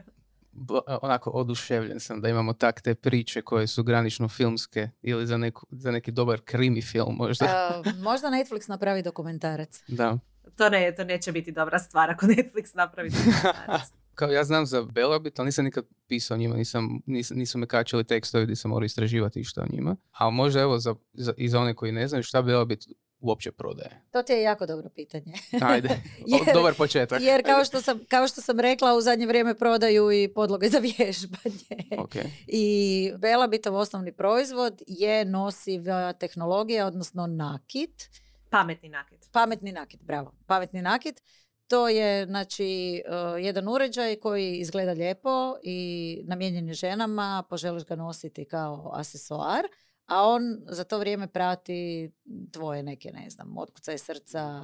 [0.56, 5.36] bl- onako oduševljen sam da imamo tak te priče koje su granično filmske ili za,
[5.36, 7.82] neku, za neki dobar krimi film možda.
[7.86, 9.82] Uh, možda Netflix napravi dokumentarac.
[9.88, 10.18] Da.
[10.56, 13.82] To, ne, to neće biti dobra stvar ako Netflix napravi dokumentarac.
[14.14, 17.66] Kao ja znam za Belabit, ali nisam nikad pisao o njima, nisam, nis, nisu me
[17.66, 19.96] kačili tekstovi gdje sam morao istraživati išta o njima.
[20.12, 22.84] Ali možda evo za, za, i za one koji ne znaju šta Belabit
[23.26, 24.02] uopće prodaje.
[24.10, 25.32] To ti je jako dobro pitanje.
[25.70, 25.88] Ajde,
[26.26, 27.22] Jer- dobar početak.
[27.22, 30.78] Jer kao što, sam, kao što sam rekla, u zadnje vrijeme prodaju i podloge za
[30.98, 31.98] vježbanje.
[31.98, 32.14] Ok.
[32.46, 38.10] I Belabitov osnovni proizvod je nosiva tehnologija, odnosno nakit.
[38.50, 39.28] Pametni nakit.
[39.32, 40.32] Pametni nakit, bravo.
[40.46, 41.22] Pametni nakit.
[41.68, 47.96] To je znači uh, jedan uređaj koji izgleda lijepo i namijenjen je ženama, poželiš ga
[47.96, 49.64] nositi kao asesoar,
[50.06, 52.10] a on za to vrijeme prati
[52.52, 54.62] tvoje neke, ne znam, otkucaje srca,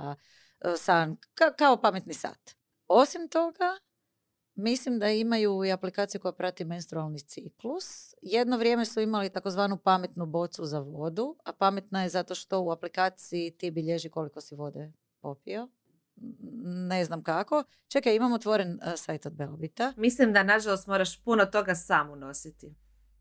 [0.64, 2.56] uh, san, ka- kao pametni sat.
[2.88, 3.78] Osim toga,
[4.54, 8.14] Mislim da imaju i aplikaciju koja prati menstrualni ciklus.
[8.22, 12.70] Jedno vrijeme su imali takozvanu pametnu bocu za vodu, a pametna je zato što u
[12.70, 15.68] aplikaciji ti bilježi koliko si vode popio.
[16.88, 17.64] Ne znam kako.
[17.88, 19.92] Čekaj, imam otvoren uh, sajt od Belbita.
[19.96, 22.74] Mislim da nažalost moraš puno toga sam unositi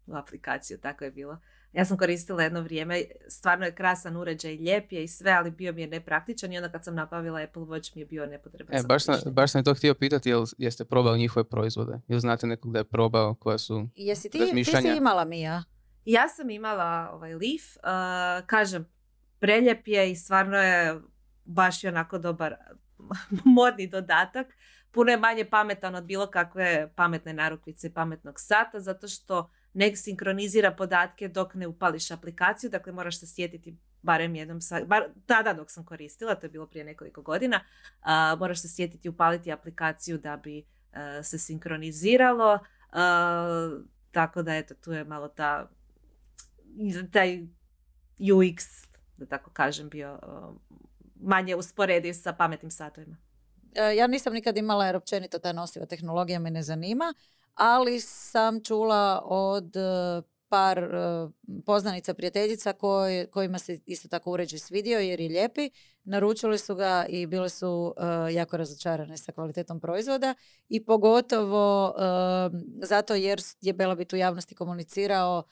[0.07, 1.37] u aplikaciju, tako je bilo.
[1.73, 5.73] Ja sam koristila jedno vrijeme, stvarno je krasan uređaj, lijep je i sve, ali bio
[5.73, 8.75] mi je nepraktičan i onda kad sam nabavila Apple Watch mi je bio nepotreban.
[8.75, 11.99] E, baš sam, baš sam to htio pitati, jel jeste probali njihove proizvode?
[12.07, 13.87] Jel znate nekog da je probao koja su...
[13.95, 15.63] Jesi ti, ti si imala Mija?
[16.05, 18.85] Ja sam imala ovaj Leaf, uh, kažem,
[19.39, 21.01] preljep je i stvarno je
[21.45, 22.55] baš i onako dobar
[23.57, 24.47] modni dodatak.
[24.91, 29.95] Puno je manje pametan od bilo kakve pametne narukvice i pametnog sata, zato što ne
[29.95, 35.53] sinkronizira podatke dok ne upališ aplikaciju, dakle moraš se sjetiti barem jednom, sa, bar tada
[35.53, 37.59] dok sam koristila, to je bilo prije nekoliko godina,
[38.01, 42.59] a, moraš se sjetiti upaliti aplikaciju da bi a, se sinkroniziralo,
[42.91, 43.79] a,
[44.11, 45.69] tako da eto, tu je malo ta,
[47.11, 47.47] taj
[48.19, 50.53] UX, da tako kažem, bio a,
[51.15, 53.17] manje usporediv sa pametnim satovima.
[53.75, 57.13] E, Ja nisam nikad imala jer općenito ta nosiva tehnologija me ne zanima,
[57.53, 61.27] ali sam čula od e, par e,
[61.65, 65.69] poznanica prijateljica koje, kojima se isto tako uređaj svidio jer je lijepi.
[66.03, 67.93] Naručili su ga i bile su
[68.29, 70.35] e, jako razočarane sa kvalitetom proizvoda
[70.69, 72.01] i pogotovo e,
[72.85, 75.43] zato jer je Belabit u javnosti komunicirao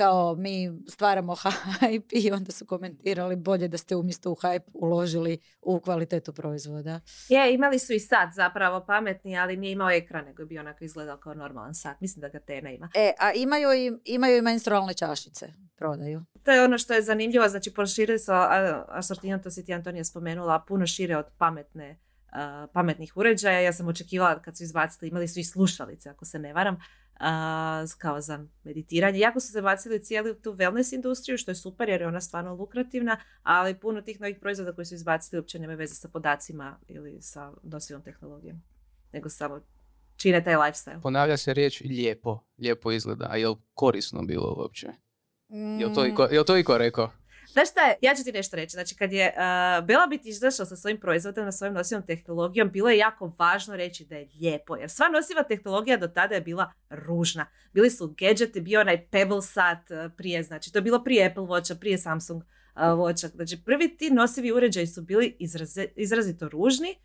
[0.00, 5.38] kao mi stvaramo hype i onda su komentirali bolje da ste umjesto u hype uložili
[5.60, 7.00] u kvalitetu proizvoda.
[7.28, 10.84] Je, imali su i sat zapravo pametni, ali nije imao ekran, nego je bio onako
[10.84, 12.00] izgledao kao normalan sat.
[12.00, 12.88] Mislim da ga Tena ima.
[12.94, 16.24] E, a imaju i, imaju i menstrualne čašice, prodaju.
[16.44, 20.04] To je ono što je zanimljivo, znači proširili su a- asortiman, to si ti Antonija
[20.04, 21.98] spomenula, puno šire od pametne,
[22.72, 23.60] pametnih uređaja.
[23.60, 26.80] Ja sam očekivala kad su izbacili, imali su i slušalice, ako se ne varam,
[27.20, 29.18] a, kao za meditiranje.
[29.18, 32.20] Jako su se bacili u cijelu tu wellness industriju, što je super jer je ona
[32.20, 36.78] stvarno lukrativna, ali puno tih novih proizvoda koji su izbacili uopće nemaju veze sa podacima
[36.88, 38.62] ili sa nosivom tehnologijom,
[39.12, 39.60] nego samo
[40.16, 41.02] čine taj lifestyle.
[41.02, 44.88] Ponavlja se riječ lijepo, lijepo izgleda, a jel korisno bilo uopće?
[45.78, 47.10] Jel to Mm, iko, jel to iko rekao?
[47.52, 48.70] Znaš šta je, ja ću ti nešto reći.
[48.70, 52.98] Znači, kad je uh, Belabit izašao sa svojim proizvodom, sa svojom nosivom tehnologijom, bilo je
[52.98, 54.76] jako važno reći da je lijepo.
[54.76, 57.46] Jer sva nosiva tehnologija do tada je bila ružna.
[57.72, 61.42] Bili su gadgeti, bio onaj Pebble sat uh, prije, znači to je bilo prije Apple
[61.42, 63.34] Watcha, prije Samsung uh, Watcha.
[63.34, 65.36] Znači, prvi ti nosivi uređaji su bili
[65.96, 66.96] izrazito ružni,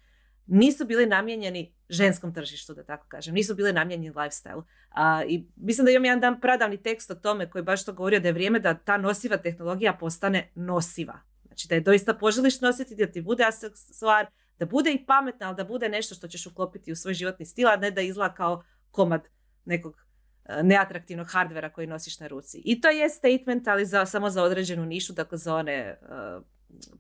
[0.48, 3.34] nisu bili namijenjeni ženskom tržištu, da tako kažem.
[3.34, 4.64] Nisu bili namijenjeni lifestyle.
[4.90, 8.20] A, I mislim da imam jedan dan pradavni tekst o tome koji baš to govorio
[8.20, 11.20] da je vrijeme da ta nosiva tehnologija postane nosiva.
[11.46, 14.26] Znači da je doista poželiš nositi, da ti bude stvar,
[14.60, 17.68] da bude i pametna, ali da bude nešto što ćeš uklopiti u svoj životni stil,
[17.68, 19.28] a ne da izgleda kao komad
[19.66, 19.98] nekog
[20.46, 22.62] e, neatraktivnog hardvera koji nosiš na ruci.
[22.66, 26.44] I to je statement, ali za, samo za određenu nišu, dakle za one uh,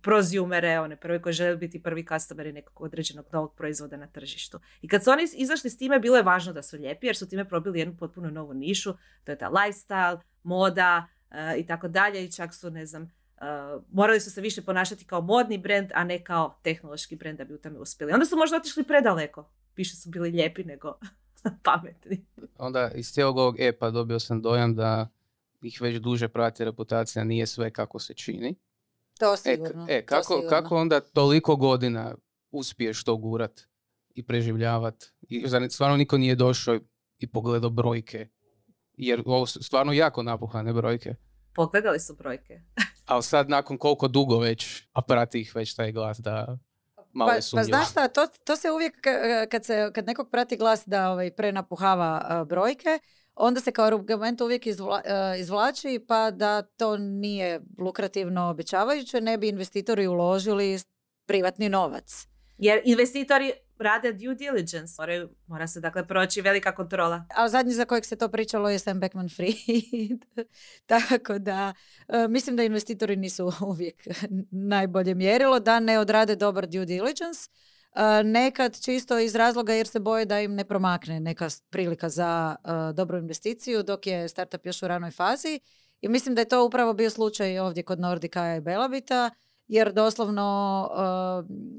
[0.01, 4.59] prozumere, one prve koji žele biti prvi customeri nekog određenog novog proizvoda na tržištu.
[4.81, 7.29] I kad su oni izašli s time, bilo je važno da su lijepi, jer su
[7.29, 12.25] time probili jednu potpuno novu nišu, to je ta lifestyle, moda e, i tako dalje
[12.25, 13.09] i čak su, ne znam, e,
[13.91, 17.53] morali su se više ponašati kao modni brand, a ne kao tehnološki brand da bi
[17.53, 18.13] u tome uspjeli.
[18.13, 19.49] Onda su možda otišli predaleko.
[19.75, 20.99] Više su bili lijepi nego
[21.65, 22.25] pametni.
[22.57, 25.07] Onda iz cijelog ovog epa dobio sam dojam da
[25.61, 28.55] ih već duže prati reputacija, nije sve kako se čini.
[29.19, 29.85] To E, k- sigurno.
[29.89, 30.49] e to kako, sigurno.
[30.49, 32.15] kako onda toliko godina
[32.51, 33.61] uspiješ to gurat
[34.09, 35.03] i preživljavat?
[35.21, 36.79] I zar stvarno niko nije došao
[37.17, 38.27] i pogledao brojke?
[38.93, 41.15] Jer ovo su stvarno jako napuhane brojke.
[41.53, 42.61] Pogledali su brojke.
[43.05, 46.57] Ali sad nakon koliko dugo već, a prati ih već taj glas da
[47.11, 50.29] malo Pa, je pa znaš šta, to, to se uvijek, ka- kad, se, kad nekog
[50.31, 52.99] prati glas da ovaj, prenapuhava a, brojke,
[53.35, 59.37] onda se kao argument uvijek izvla, a, izvlači pa da to nije lukrativno obećavajuće, ne
[59.37, 60.79] bi investitori uložili
[61.25, 62.27] privatni novac.
[62.57, 64.93] Jer investitori rade due diligence.
[64.97, 67.25] Moraju, mora se dakle proći velika kontrola.
[67.35, 70.19] A zadnji za kojeg se to pričalo je Sam Beckman-Fried.
[70.85, 71.73] Tako da
[72.07, 74.07] e, mislim da investitori nisu uvijek
[74.71, 77.49] najbolje mjerilo, da ne odrade dobar due diligence.
[78.23, 82.55] Nekad čisto iz razloga jer se boje da im ne promakne neka prilika za
[82.93, 85.59] dobru investiciju dok je startup još u ranoj fazi.
[86.01, 89.29] I mislim da je to upravo bio slučaj ovdje kod Nordika i Belabita,
[89.67, 90.89] jer doslovno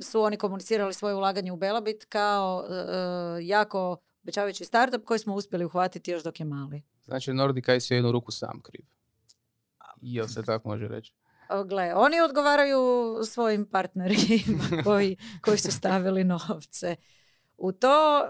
[0.02, 2.64] su oni komunicirali svoje ulaganje u Belabit kao
[3.42, 6.82] jako obećavajući startup koji smo uspjeli uhvatiti još dok je mali.
[7.04, 8.84] Znači Nordic Ice je jednu ruku sam kriv.
[10.00, 11.12] Jel se tako može reći?
[11.66, 12.80] Gle, oni odgovaraju
[13.24, 16.96] svojim partnerima koji, koji su stavili novce.
[17.56, 18.22] u to.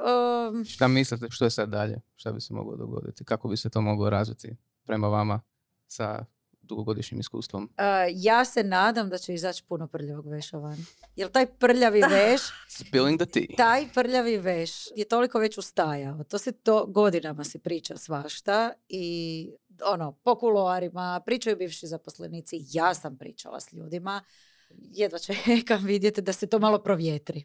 [0.50, 2.00] um, Šta mislite, što je sad dalje?
[2.16, 3.24] Šta bi se moglo dogoditi?
[3.24, 5.40] Kako bi se to moglo razviti prema vama
[5.86, 6.24] sa
[6.66, 7.64] dugogodišnjim iskustvom?
[7.64, 7.68] uh,
[8.14, 10.78] ja se nadam da će izaći puno prljavog veša van.
[11.16, 13.56] Jer taj prljavi veš, Spilling the tea.
[13.56, 16.24] taj prljavi veš je toliko već ustajao.
[16.24, 19.50] To se to godinama se priča svašta i
[19.84, 24.22] ono, po kuloarima, pričaju bivši zaposlenici, ja sam pričala s ljudima,
[24.70, 27.44] jedva čekam vidjeti da se to malo provjetri.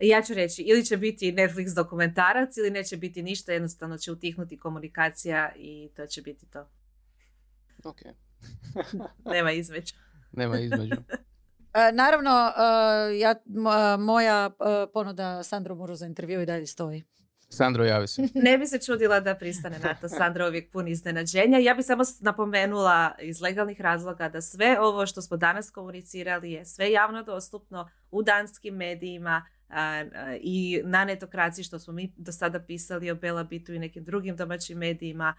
[0.00, 4.58] Ja ću reći, ili će biti Netflix dokumentarac ili neće biti ništa, jednostavno će utihnuti
[4.58, 6.68] komunikacija i to će biti to.
[7.84, 7.98] Ok,
[9.34, 9.94] Nema između.
[10.32, 10.94] nema između.
[11.76, 17.04] E, naravno, e, ja, mo- moja e, ponuda Sandro Muru za intervju i dalje stoji.
[17.48, 18.22] Sandro, javi se.
[18.34, 20.08] Ne bi se čudila da pristane na to.
[20.08, 21.58] Sandra je uvijek pun iznenađenja.
[21.58, 26.64] Ja bi samo napomenula iz legalnih razloga da sve ovo što smo danas komunicirali je
[26.64, 29.46] sve javno dostupno u danskim medijima
[30.40, 34.36] i na netokraciji što smo mi do sada pisali o Bela Bitu i nekim drugim
[34.36, 35.34] domaćim medijima.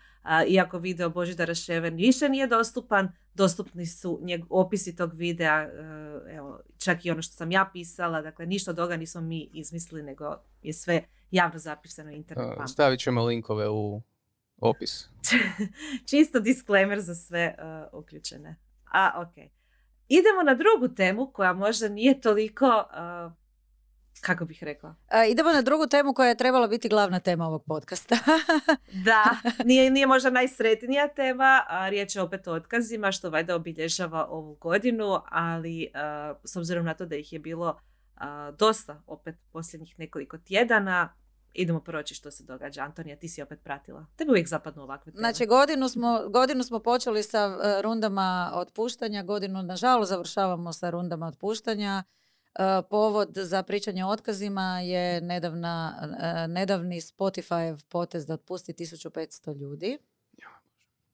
[0.47, 6.59] Iako video Božidara Ševen više nije dostupan, dostupni su njeg, opisi tog videa, e, evo,
[6.77, 10.35] čak i ono što sam ja pisala, dakle ništa od toga nismo mi izmislili, nego
[10.61, 12.57] je sve javno zapisano na internet.
[12.57, 14.01] Uh, stavit ćemo linkove u
[14.57, 15.09] opis.
[16.09, 18.55] Čisto disclaimer za sve uh, uključene.
[18.91, 19.51] A, ok.
[20.07, 23.31] Idemo na drugu temu koja možda nije toliko, uh,
[24.21, 27.63] kako bih rekla, E, idemo na drugu temu koja je trebala biti glavna tema ovog
[27.65, 28.15] podcasta.
[29.05, 34.27] da, nije, nije možda najsretnija tema, a riječ je opet o otkazima, što valjda obilježava
[34.29, 37.69] ovu godinu, ali uh, s obzirom na to da ih je bilo
[38.15, 38.21] uh,
[38.57, 41.13] dosta opet posljednjih nekoliko tjedana,
[41.55, 42.81] idemo proći što se događa.
[42.81, 44.05] Antonija, ti si opet pratila.
[44.15, 45.19] Tebi uvijek zapadnu ovakve teme.
[45.19, 51.27] Znači, godinu smo, godinu smo počeli sa e, rundama otpuštanja, godinu, nažalost, završavamo sa rundama
[51.27, 52.03] otpuštanja.
[52.89, 59.97] Povod za pričanje o otkazima je nedavna, e, nedavni Spotify potez da otpusti 1500 ljudi.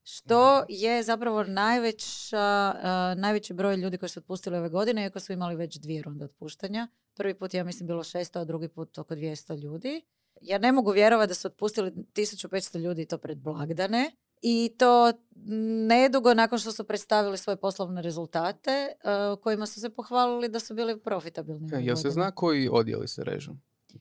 [0.04, 5.34] Što je zapravo najveća, e, najveći broj ljudi koji su otpustili ove godine, iako su
[5.34, 6.88] imali već dvije runde otpuštanja.
[7.14, 10.02] Prvi put, ja mislim, bilo 600, a drugi put oko 200 ljudi.
[10.42, 14.12] Ja ne mogu vjerovati da su otpustili 1500 ljudi to pred blagdane.
[14.42, 15.14] I to
[15.88, 18.94] nedugo nakon što su predstavili svoje poslovne rezultate, e,
[19.42, 21.70] kojima su se pohvalili da su bili profitabilni.
[21.74, 23.52] E, Jel se zna koji odjeli se režu?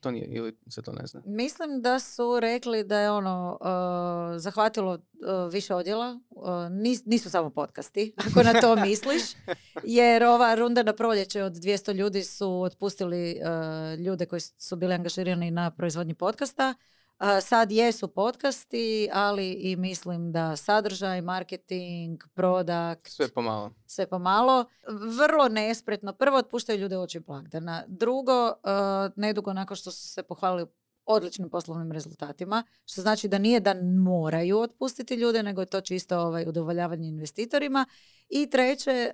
[0.01, 1.23] To nije, ili se to ne zna?
[1.27, 6.21] Mislim da su rekli da je ono uh, zahvatilo uh, više odjela.
[6.31, 9.23] Uh, nis- nisu samo podcasti, ako na to misliš.
[9.85, 14.95] Jer ova runda na proljeće od 200 ljudi su otpustili uh, ljude koji su bili
[14.95, 16.75] angažirani na proizvodnji podcasta.
[17.43, 23.71] Sad jesu podcasti, ali i mislim da sadržaj, marketing, product, Sve pomalo.
[23.87, 24.65] sve pomalo.
[25.19, 26.13] Vrlo nespretno.
[26.13, 27.85] Prvo otpuštaju ljude oči blagdana.
[27.87, 28.53] Drugo,
[29.17, 30.67] nedugo nakon što su se pohvalili
[31.07, 36.19] odličnim poslovnim rezultatima, što znači da nije da moraju otpustiti ljude, nego je to čisto
[36.19, 37.87] ovaj, udovoljavanje investitorima.
[38.29, 39.11] I treće,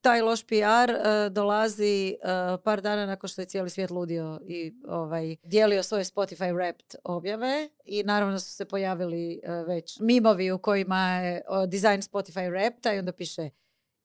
[0.00, 4.74] taj loš PR uh, dolazi uh, par dana nakon što je cijeli svijet ludio i
[4.88, 10.58] ovaj, dijelio svoje Spotify Wrapped objave i naravno su se pojavili uh, već mimovi u
[10.58, 13.50] kojima je dizajn Spotify Wrapped i onda piše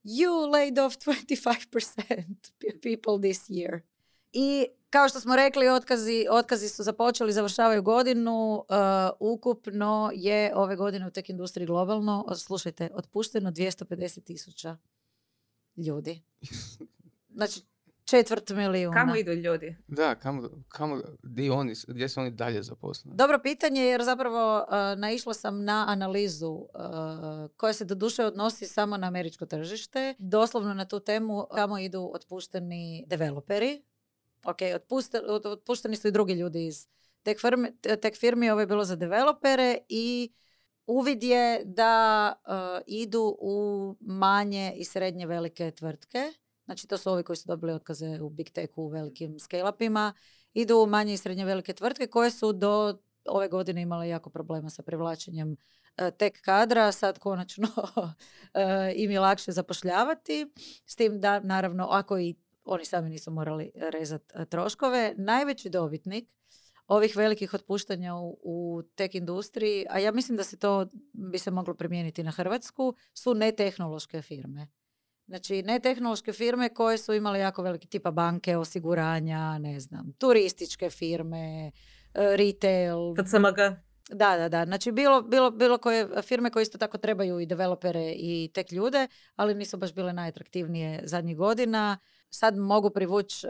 [0.03, 2.41] you laid off 25%
[2.81, 3.79] people this year.
[4.33, 8.65] I kao što smo rekli, otkazi, otkazi su započeli, završavaju godinu.
[9.19, 14.77] Ukupno je ove godine u tech industriji globalno, slušajte, otpušteno 250 tisuća
[15.77, 16.21] ljudi.
[17.35, 17.61] Znači,
[18.05, 18.95] četvrt milijuna.
[18.95, 19.75] Kamo idu ljudi?
[19.87, 23.17] Da, kamo, kamo, di oni, gdje su oni dalje zaposleni?
[23.17, 26.67] Dobro pitanje jer zapravo uh, naišla sam na analizu uh,
[27.57, 30.15] koja se doduše odnosi samo na američko tržište.
[30.17, 33.83] Doslovno na tu temu kamo idu otpušteni developeri.
[34.45, 36.87] Ok, otpuste- otpušteni su i drugi ljudi iz
[37.23, 40.33] tech, firmi, tech firmi, ovo je bilo za developere i
[40.87, 42.53] uvid je da uh,
[42.87, 46.33] idu u manje i srednje velike tvrtke.
[46.65, 50.13] Znači to su ovi koji su dobili otkaze u big techu, u velikim scale-upima
[50.53, 54.69] idu u manje i srednje velike tvrtke koje su do ove godine imale jako problema
[54.69, 55.55] sa privlačenjem
[55.97, 57.67] e, tek kadra, sad konačno
[58.53, 60.51] e, im je lakše zapošljavati,
[60.85, 65.13] s tim da naravno ako i oni sami nisu morali rezati troškove.
[65.17, 66.29] Najveći dobitnik
[66.93, 71.51] ovih velikih otpuštanja u, u tek industriji, a ja mislim da se to bi se
[71.51, 74.67] moglo primijeniti na Hrvatsku, su netehnološke firme.
[75.27, 81.71] Znači, netehnološke firme koje su imale jako veliki tipa banke, osiguranja, ne znam, turističke firme,
[82.13, 83.15] e, retail.
[83.15, 83.57] PCMG.
[84.09, 84.65] Da, da, da.
[84.65, 89.07] Znači, bilo, bilo, bilo koje firme koje isto tako trebaju i developere i tek ljude,
[89.35, 91.97] ali nisu baš bile najatraktivnije zadnjih godina.
[92.33, 93.49] Sad mogu privući e,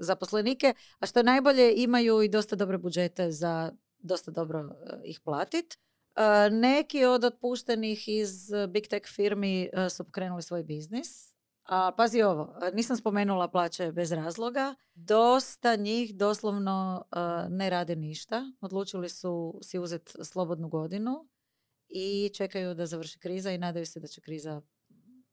[0.00, 5.20] zaposlenike, a što je najbolje imaju i dosta dobre budžete za dosta dobro e, ih
[5.20, 5.74] platit.
[5.74, 11.32] E, neki od otpuštenih iz big tech firmi su pokrenuli svoj biznis.
[11.64, 14.74] A pazi ovo, nisam spomenula plaće bez razloga.
[14.94, 17.04] Dosta njih doslovno
[17.48, 18.52] ne rade ništa.
[18.60, 21.28] Odlučili su si uzeti slobodnu godinu
[21.88, 24.62] i čekaju da završi kriza i nadaju se da će kriza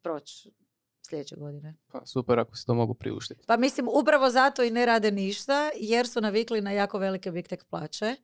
[0.01, 0.51] proći
[1.09, 1.75] sljedeće godine.
[1.91, 3.43] Pa super ako se to mogu priuštiti.
[3.47, 7.47] Pa mislim, upravo zato i ne rade ništa, jer su navikli na jako velike big
[7.47, 8.15] tech plaće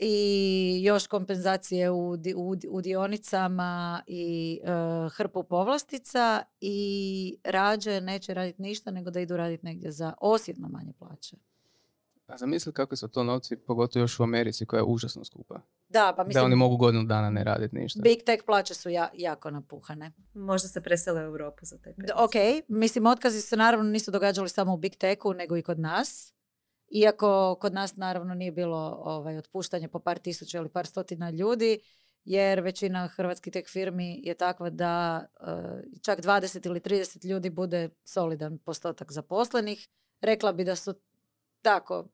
[0.00, 8.62] i još kompenzacije u, u, u dionicama i uh, hrpu povlastica i rađe neće raditi
[8.62, 11.36] ništa nego da idu raditi negdje za osjetno manje plaće.
[12.30, 15.60] A zamisli kako su to novci, pogotovo još u Americi koja je užasno skupa.
[15.88, 16.40] Da, pa mislim...
[16.40, 18.00] Da oni mogu godinu dana ne raditi ništa.
[18.02, 20.12] Big tech plaće su ja, jako napuhane.
[20.34, 22.16] Možda se presele u Europu za taj period.
[22.16, 26.34] Ok, mislim otkazi se naravno nisu događali samo u Big Techu, nego i kod nas.
[26.90, 31.80] Iako kod nas naravno nije bilo ovaj, otpuštanje po par tisuća ili par stotina ljudi,
[32.24, 35.48] jer većina hrvatskih tech firmi je takva da uh,
[36.02, 39.88] čak 20 ili 30 ljudi bude solidan postotak zaposlenih.
[40.20, 40.94] Rekla bi da su
[41.62, 42.08] tako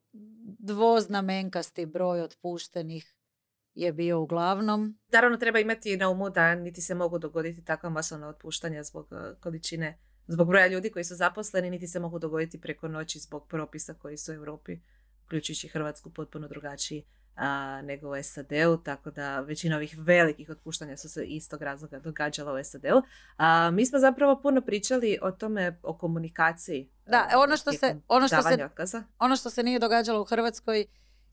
[0.59, 3.15] dvoznamenkasti broj otpuštenih
[3.73, 4.99] je bio uglavnom.
[5.11, 9.35] Naravno treba imati na umu da niti se mogu dogoditi takva masovna otpuštanja zbog eh,
[9.39, 13.93] količine, zbog broja ljudi koji su zaposleni, niti se mogu dogoditi preko noći zbog propisa
[13.93, 14.77] koji su u Europi,
[15.25, 17.05] uključujući Hrvatsku, potpuno drugačiji
[17.37, 22.53] a, nego u SAD-u, tako da većina ovih velikih otpuštanja su se istog razloga događala
[22.53, 23.01] u SAD-u.
[23.37, 26.89] A, mi smo zapravo puno pričali o tome, o komunikaciji.
[27.05, 30.85] Da, ono što se, ono što se, ono što se nije događalo u Hrvatskoj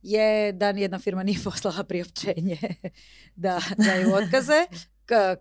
[0.03, 2.59] je da nijedna firma nije poslala priopćenje
[3.45, 4.67] da daju otkaze,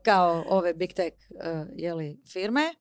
[0.03, 2.73] kao ove big tech uh, jeli, firme.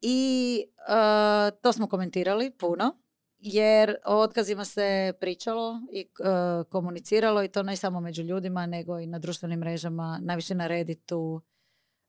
[0.00, 2.98] I uh, to smo komentirali puno,
[3.46, 8.98] jer o otkazima se pričalo i uh, komuniciralo i to ne samo među ljudima, nego
[8.98, 11.40] i na društvenim mrežama, najviše na Redditu,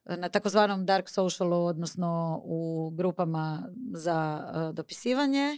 [0.06, 5.58] na takozvanom dark socialu, odnosno u grupama za dopisivanje.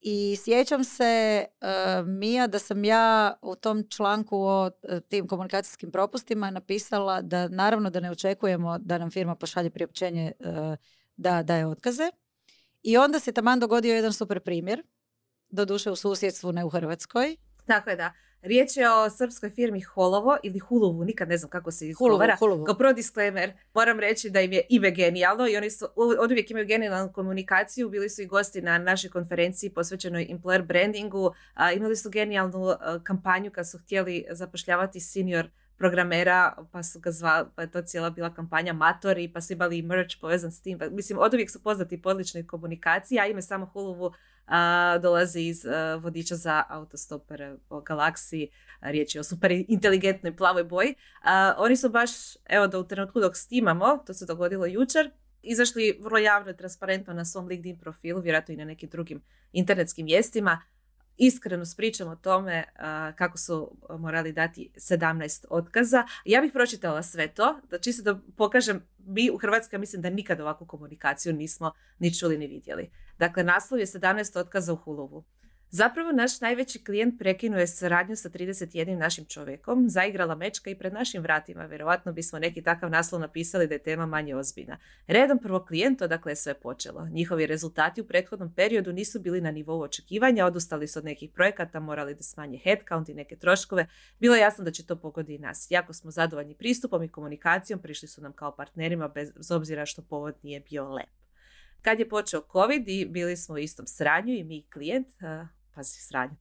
[0.00, 5.90] I sjećam se, uh, Mija, da sam ja u tom članku o e, tim komunikacijskim
[5.90, 10.76] propustima napisala da naravno da ne očekujemo da nam firma pošalje priopćenje uh,
[11.16, 12.10] da daje otkaze.
[12.82, 14.82] I onda se taman dogodio jedan super primjer,
[15.54, 17.36] doduše u susjedstvu, ne u Hrvatskoj.
[17.66, 18.12] Tako je, da.
[18.42, 22.36] Riječ je o srpskoj firmi Holovo ili Hulovu, nikad ne znam kako se izgovara.
[22.66, 26.50] Kao pro disclaimer, moram reći da im je ime genijalno i oni su od uvijek
[26.50, 27.88] imaju genijalnu komunikaciju.
[27.88, 31.34] Bili su i gosti na našoj konferenciji posvećenoj employer brandingu.
[31.54, 35.48] A, imali su genijalnu kampanju kad su htjeli zapošljavati senior
[35.78, 39.78] programera, pa su ga zvali, pa je to cijela bila kampanja Matori, pa su imali
[39.78, 40.78] i merch povezan s tim.
[40.78, 44.12] Pa, mislim, od uvijek su poznati po odličnoj komunikaciji, a ime samo Hulovu
[44.46, 45.64] a, dolazi iz
[46.00, 48.50] vodiča za autostopere o galaksiji.
[48.80, 50.94] Riječ je o super inteligentnoj plavoj boji.
[51.56, 52.10] oni su baš,
[52.44, 55.10] evo da u trenutku dok snimamo, to se dogodilo jučer,
[55.42, 59.22] izašli vrlo javno i transparentno na svom LinkedIn profilu, vjerojatno i na nekim drugim
[59.52, 60.62] internetskim mjestima,
[61.16, 62.64] iskreno spričam o tome
[63.16, 66.06] kako su morali dati 17 otkaza.
[66.24, 70.40] Ja bih pročitala sve to, da čisto da pokažem, mi u Hrvatskoj mislim da nikad
[70.40, 72.90] ovakvu komunikaciju nismo ni čuli ni vidjeli.
[73.18, 75.24] Dakle, naslov je 17 otkaza u Hulovu.
[75.76, 80.92] Zapravo naš najveći klijent prekinuo je suradnju sa 31 našim čovjekom, zaigrala mečka i pred
[80.92, 81.66] našim vratima.
[81.66, 84.78] Vjerojatno bismo neki takav naslov napisali da je tema manje ozbiljna.
[85.06, 87.08] Redom prvo klijent, odakle je sve počelo.
[87.08, 91.80] Njihovi rezultati u prethodnom periodu nisu bili na nivou očekivanja, odustali su od nekih projekata,
[91.80, 93.86] morali da smanje headcount i neke troškove.
[94.20, 95.66] Bilo je jasno da će to pogoditi i nas.
[95.70, 100.34] Jako smo zadovoljni pristupom i komunikacijom, prišli su nam kao partnerima bez obzira što povod
[100.42, 101.10] nije bio lep.
[101.82, 105.08] Kad je počeo COVID i bili smo u istom sranju i mi klijent,
[105.74, 106.36] pazi sranje.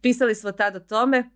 [0.00, 1.30] Pisali smo tad o tome,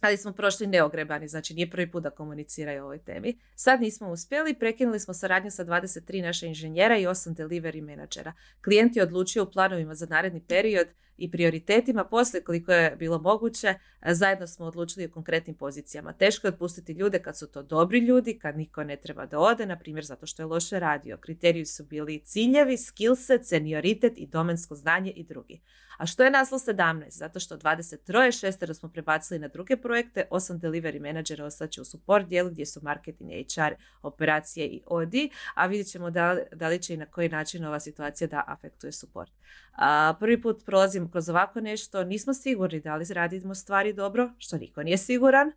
[0.00, 3.38] ali smo prošli neogrebani, znači nije prvi put da komuniciraju o ovoj temi.
[3.54, 8.32] Sad nismo uspjeli, prekinuli smo saradnju sa 23 naša inženjera i 8 delivery menadžera.
[8.64, 10.88] Klijent je odlučio u planovima za naredni period
[11.18, 13.74] i prioritetima, poslije koliko je bilo moguće,
[14.06, 16.12] zajedno smo odlučili o konkretnim pozicijama.
[16.12, 19.66] Teško je otpustiti ljude kad su to dobri ljudi, kad niko ne treba da ode,
[19.66, 21.16] na primjer zato što je loše radio.
[21.16, 25.60] Kriteriji su bili ciljevi, skillset, senioritet i domensko znanje i drugi.
[25.96, 27.10] A što je naslov 17?
[27.10, 32.26] Zato što 23 šestero smo prebacili na druge projekte, 8 delivery menadžera ostaće u support
[32.26, 35.14] dijelu gdje su marketing, HR, operacije i OD,
[35.54, 38.92] a vidjet ćemo da, da li će i na koji način ova situacija da afektuje
[38.92, 39.32] support.
[39.72, 44.58] A, prvi put prolazimo kroz ovako nešto, nismo sigurni da li radimo stvari dobro, što
[44.58, 45.52] niko nije siguran.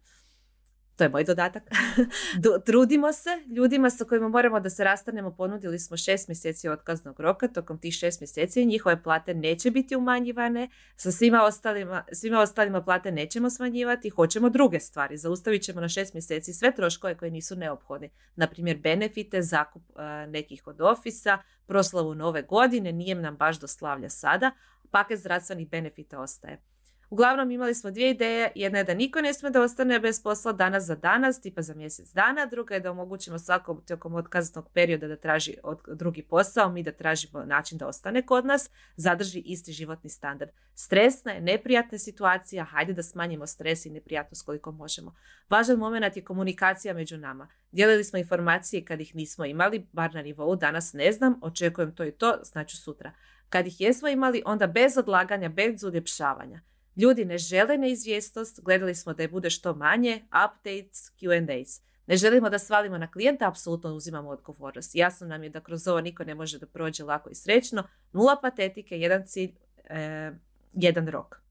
[1.00, 1.64] To je moj dodatak.
[2.66, 7.48] Trudimo se, ljudima sa kojima moramo da se rastanemo ponudili smo šest mjeseci otkaznog roka,
[7.48, 13.12] tokom tih šest mjeseci njihove plate neće biti umanjivane, sa svima ostalima, svima ostalima plate
[13.12, 15.18] nećemo smanjivati, hoćemo druge stvari.
[15.18, 18.10] Zaustavit ćemo na šest mjeseci sve troškove koji nisu neophodni.
[18.36, 23.68] Na primjer, benefite, zakup e, nekih od ofisa, proslavu nove godine, nije nam baš do
[23.68, 24.52] slavlja sada,
[24.92, 26.62] paket zdravstvenih benefita ostaje.
[27.10, 30.52] Uglavnom imali smo dvije ideje, jedna je da niko ne smije da ostane bez posla
[30.52, 35.08] danas za danas, tipa za mjesec dana, druga je da omogućimo svakom tijekom otkaznog perioda
[35.08, 35.56] da traži
[35.88, 40.52] drugi posao, mi da tražimo način da ostane kod nas, zadrži isti životni standard.
[40.74, 45.16] Stresna je, neprijatna situacija, hajde da smanjimo stres i neprijatnost koliko možemo.
[45.50, 47.48] Važan moment je komunikacija među nama.
[47.72, 52.06] Dijelili smo informacije kad ih nismo imali, bar na nivou danas ne znam, očekujem to
[52.06, 53.12] i to, znači sutra.
[53.50, 56.62] Kad ih jesmo imali, onda bez odlaganja, bez uljepšavanja.
[57.00, 61.82] Ljudi ne žele neizvjesnost, gledali smo da je bude što manje, updates, Q&As.
[62.08, 64.96] Ne želimo da svalimo na klijenta, apsolutno uzimamo odgovornost.
[64.96, 67.84] Jasno nam je da kroz ovo niko ne može da prođe lako i srećno.
[68.12, 69.52] Nula patetike, jedan cilj,
[69.90, 70.32] e,
[70.74, 71.42] jedan rok.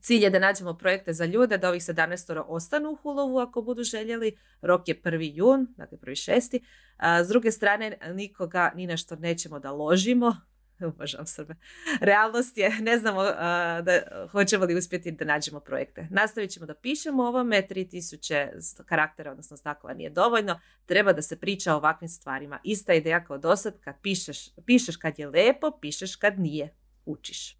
[0.00, 3.82] Cilj je da nađemo projekte za ljude, da ovih 17 ostanu u Hulovu ako budu
[3.82, 4.38] željeli.
[4.62, 5.30] Rok je 1.
[5.34, 6.60] jun, dakle 1.6.
[6.96, 10.36] A, s druge strane, nikoga ni na što nećemo da ložimo,
[10.88, 11.54] Obožavam Srbe.
[12.00, 13.22] Realnost je, ne znamo
[13.82, 14.00] da
[14.32, 16.06] hoćemo li uspjeti da nađemo projekte.
[16.10, 20.60] Nastavit ćemo da pišemo ovome, 3000 karaktera, odnosno znakova nije dovoljno.
[20.86, 22.60] Treba da se priča o ovakvim stvarima.
[22.64, 26.74] Ista ideja kao do sad, kad pišeš, pišeš kad je lepo, pišeš kad nije.
[27.06, 27.59] Učiš.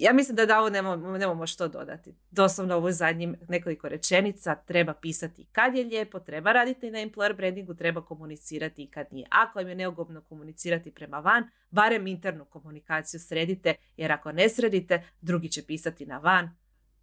[0.00, 2.14] Ja mislim da da ovo nemamo, nemamo što dodati.
[2.30, 7.74] Doslovno ovo zadnjim nekoliko rečenica treba pisati kad je lijepo, treba raditi na employer brandingu,
[7.74, 9.26] treba komunicirati i kad nije.
[9.30, 15.02] Ako im je neugodno komunicirati prema van, barem internu komunikaciju sredite, jer ako ne sredite,
[15.20, 16.50] drugi će pisati na van,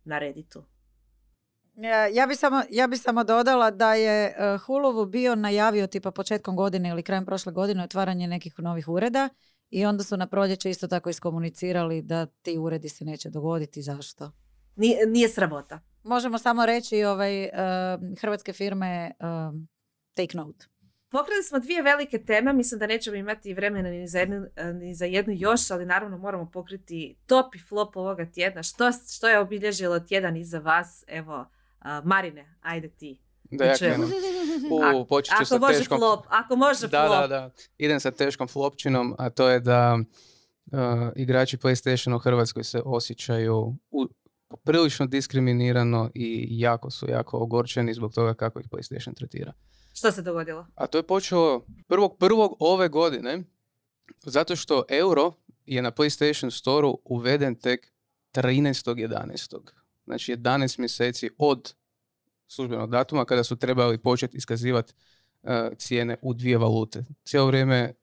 [0.03, 0.63] na Redditu.
[2.13, 6.55] Ja bi, samo, ja bi samo dodala da je eh, Hulovu bio najavio tipa početkom
[6.55, 9.29] godine ili krajem prošle godine otvaranje nekih novih ureda
[9.69, 13.81] i onda su na proljeće isto tako iskomunicirali da ti uredi se neće dogoditi.
[13.81, 14.31] Zašto?
[14.75, 15.79] Nije, nije sramota.
[16.03, 17.49] Možemo samo reći ovaj, uh,
[18.21, 19.59] hrvatske firme uh,
[20.13, 20.65] take note.
[21.09, 25.05] Pokrili smo dvije velike teme, mislim da nećemo imati vremena ni za, jednu, ni za
[25.05, 28.63] jednu još, ali naravno moramo pokriti top i flop ovoga tjedna.
[28.63, 31.03] Što, što je obilježilo tjedan iza vas?
[31.07, 33.19] Evo, uh, Marine, ajde ti.
[33.51, 34.11] Da ja Znači, krenem.
[34.95, 35.97] U, počet ću Ako sa može teškom...
[35.97, 37.21] flop, ako može Da, flop.
[37.21, 37.51] da, da.
[37.77, 39.99] Idem sa teškom flopčinom, a to je da
[40.71, 40.79] uh,
[41.15, 44.07] igrači PlayStation u Hrvatskoj se osjećaju u,
[44.47, 49.53] poprilično diskriminirano i jako su jako ogorčeni zbog toga kako ih PlayStation tretira.
[49.93, 50.67] Što se dogodilo?
[50.75, 53.43] A to je počelo prvog prvog ove godine,
[54.23, 55.33] zato što euro
[55.65, 57.93] je na PlayStation Store uveden tek
[58.33, 59.57] 13.11.
[60.05, 61.73] Znači 11 mjeseci od
[62.47, 64.93] službenog datuma kada su trebali početi iskazivati
[65.43, 67.03] e, cijene u dvije valute.
[67.23, 67.93] Cijelo vrijeme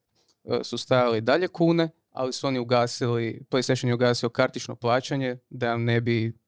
[0.45, 5.77] e, su stajali dalje kune, ali su oni ugasili, PlayStation je ugasio kartično plaćanje da
[5.77, 6.39] ne bi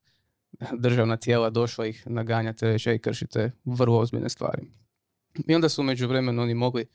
[0.72, 4.62] državna tijela došla ih naganjati reći i kršite vrlo ozbiljne stvari.
[5.48, 6.86] I onda su među vremenu oni mogli,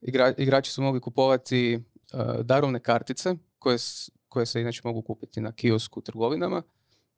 [0.00, 1.78] igra- igrači su mogli kupovati e,
[2.42, 3.78] darovne kartice koje,
[4.28, 6.62] koje se inače mogu kupiti na kiosku u trgovinama,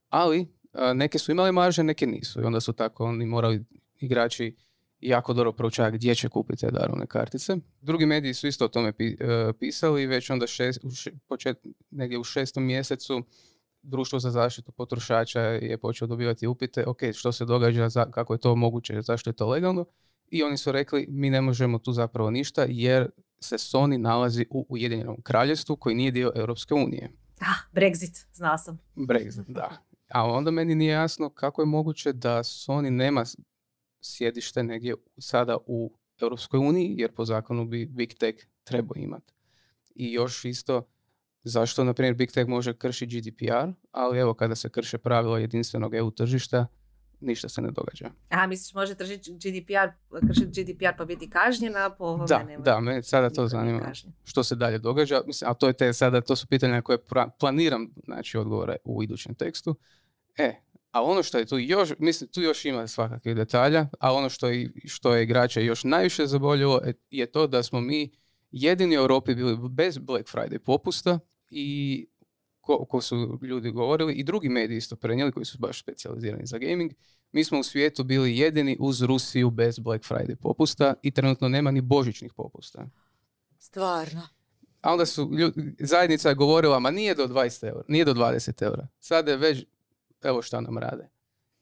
[0.09, 0.58] ali
[0.95, 2.41] neke su imale marže, neke nisu.
[2.41, 3.65] I onda su tako oni morali
[4.01, 4.57] igrači
[5.01, 7.57] jako dobro proučavati gdje će kupiti te darovne kartice.
[7.81, 9.17] Drugi mediji su isto o tome e,
[9.61, 11.57] pisali i već onda šest, u še- počet,
[11.91, 13.23] negdje u šestom mjesecu
[13.83, 18.39] Društvo za zaštitu potrošača je počelo dobivati upite, ok, što se događa, za, kako je
[18.39, 19.85] to moguće, zašto je to legalno.
[20.29, 23.11] I oni su rekli, mi ne možemo tu zapravo ništa jer
[23.41, 27.11] se Sony nalazi u Ujedinjenom kraljevstvu koji nije dio Europske unije.
[27.41, 28.79] Ah, Brexit, znala sam.
[28.97, 29.88] Brexit, da.
[30.09, 33.25] A onda meni nije jasno kako je moguće da Sony nema
[34.01, 39.35] sjedište negdje sada u Europskoj uniji, jer po zakonu bi Big Tech trebao imati.
[39.95, 40.89] I još isto,
[41.43, 45.95] zašto, na primjer, Big Tech može kršiti GDPR, ali evo, kada se krše pravila jedinstvenog
[45.95, 46.67] EU tržišta,
[47.21, 48.11] ništa se ne događa.
[48.31, 49.89] A, misliš, može tržiti GDPR,
[50.29, 52.63] kršiti GDPR pa biti kažnjena, po ovome Da, nema.
[52.63, 53.81] da, me sada to zanima.
[53.81, 54.13] kažnjen.
[54.25, 56.99] Što se dalje događa, mislim, a to je te sada, to su pitanja na koje
[57.01, 59.77] pra- planiram, znači, odgovore u idućem tekstu.
[60.37, 60.55] E,
[60.91, 64.49] a ono što je tu još, mislim, tu još ima svakakvih detalja, a ono što
[64.49, 68.11] je, što je igrače još najviše zaboljelo je- je to da smo mi
[68.51, 71.19] jedini u Europi bili bez Black Friday popusta
[71.51, 72.07] i
[72.69, 76.59] ko, ko su ljudi govorili i drugi mediji isto prenijeli koji su baš specijalizirani za
[76.59, 76.93] gaming.
[77.33, 81.71] Mi smo u svijetu bili jedini uz Rusiju bez Black Friday popusta i trenutno nema
[81.71, 82.89] ni božićnih popusta.
[83.59, 84.23] Stvarno.
[84.81, 88.63] A onda su lju- zajednica je govorila, ma nije do 20 eura, nije do 20
[88.63, 88.89] eura.
[89.01, 89.65] Sada je već,
[90.23, 91.09] evo šta nam rade.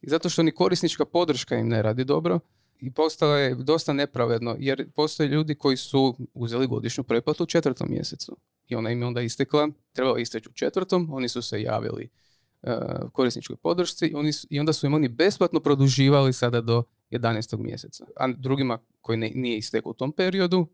[0.01, 2.41] I zato što ni korisnička podrška im ne radi dobro
[2.81, 7.91] i postalo je dosta nepravedno jer postoje ljudi koji su uzeli godišnju pretplatu u četvrtom
[7.91, 8.37] mjesecu
[8.69, 12.09] i ona im je onda istekla, trebala isteći u četvrtom, oni su se javili
[12.63, 12.73] uh,
[13.13, 17.57] korisničkoj podršci i, oni su- i onda su im oni besplatno produživali sada do 11.
[17.59, 18.05] mjeseca.
[18.17, 20.67] A drugima koji ne, nije isteklo u tom periodu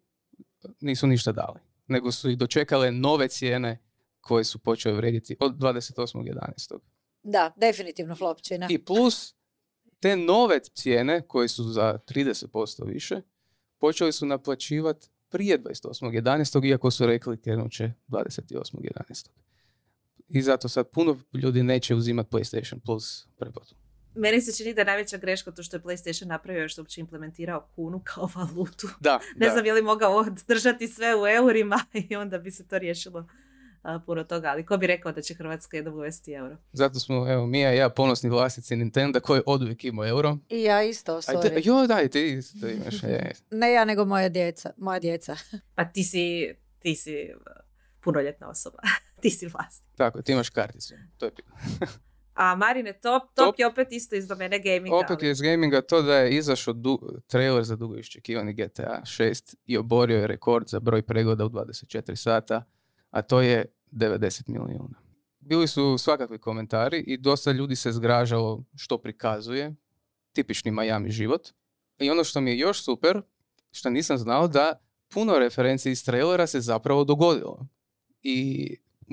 [0.81, 3.79] nisu ništa dali, nego su ih dočekale nove cijene
[4.21, 6.79] koje su počele vrijediti od 28.11.
[7.23, 8.67] Da, definitivno flopčina.
[8.71, 9.35] I plus
[10.01, 13.21] te nove cijene koje su za 30% više
[13.79, 16.69] počeli su naplaćivati prije 28.11.
[16.69, 19.29] iako su rekli krenut će 28.11.
[20.29, 23.75] I zato sad puno ljudi neće uzimati PlayStation Plus pretplatu.
[24.15, 27.69] Meni se čini da je najveća greška to što je PlayStation napravio što uopće implementirao
[27.75, 28.89] kunu kao valutu.
[29.01, 29.53] Da, Ne da.
[29.53, 33.29] znam je li mogao držati sve u eurima i onda bi se to riješilo
[33.99, 34.49] puno toga.
[34.49, 36.57] Ali ko bi rekao da će Hrvatska jednom uvesti euro?
[36.73, 40.39] Zato smo, evo, Mija i ja ponosni vlasnici Nintendo koji oduvijek imao euro.
[40.49, 41.61] I ja isto, te, sorry.
[41.65, 43.03] jo, da, i ti isto imaš.
[43.03, 43.33] je.
[43.51, 44.73] Ne ja, nego moja djeca.
[44.77, 45.37] Moja djeca.
[45.77, 47.43] Pa ti si, ti si uh,
[48.01, 48.79] punoljetna osoba.
[49.23, 49.89] ti si vlasnik.
[49.97, 50.95] Tako, ti imaš karticu.
[51.19, 51.33] To je
[52.35, 53.55] A Marine, top, top, Top.
[53.59, 54.97] je opet isto iz domene gaminga.
[54.97, 59.01] Opet ali- je iz gaminga to da je izašao du- trailer za dugo iščekivani GTA
[59.03, 62.65] 6 i oborio je rekord za broj pregleda u 24 sata,
[63.13, 64.99] a to je 90 milijuna.
[65.41, 69.75] Bili su svakakvi komentari i dosta ljudi se zgražalo što prikazuje,
[70.33, 71.49] tipični Miami život.
[71.99, 73.23] I ono što mi je još super,
[73.71, 77.67] što nisam znao, da puno referenci iz trailera se zapravo dogodilo.
[78.23, 78.69] I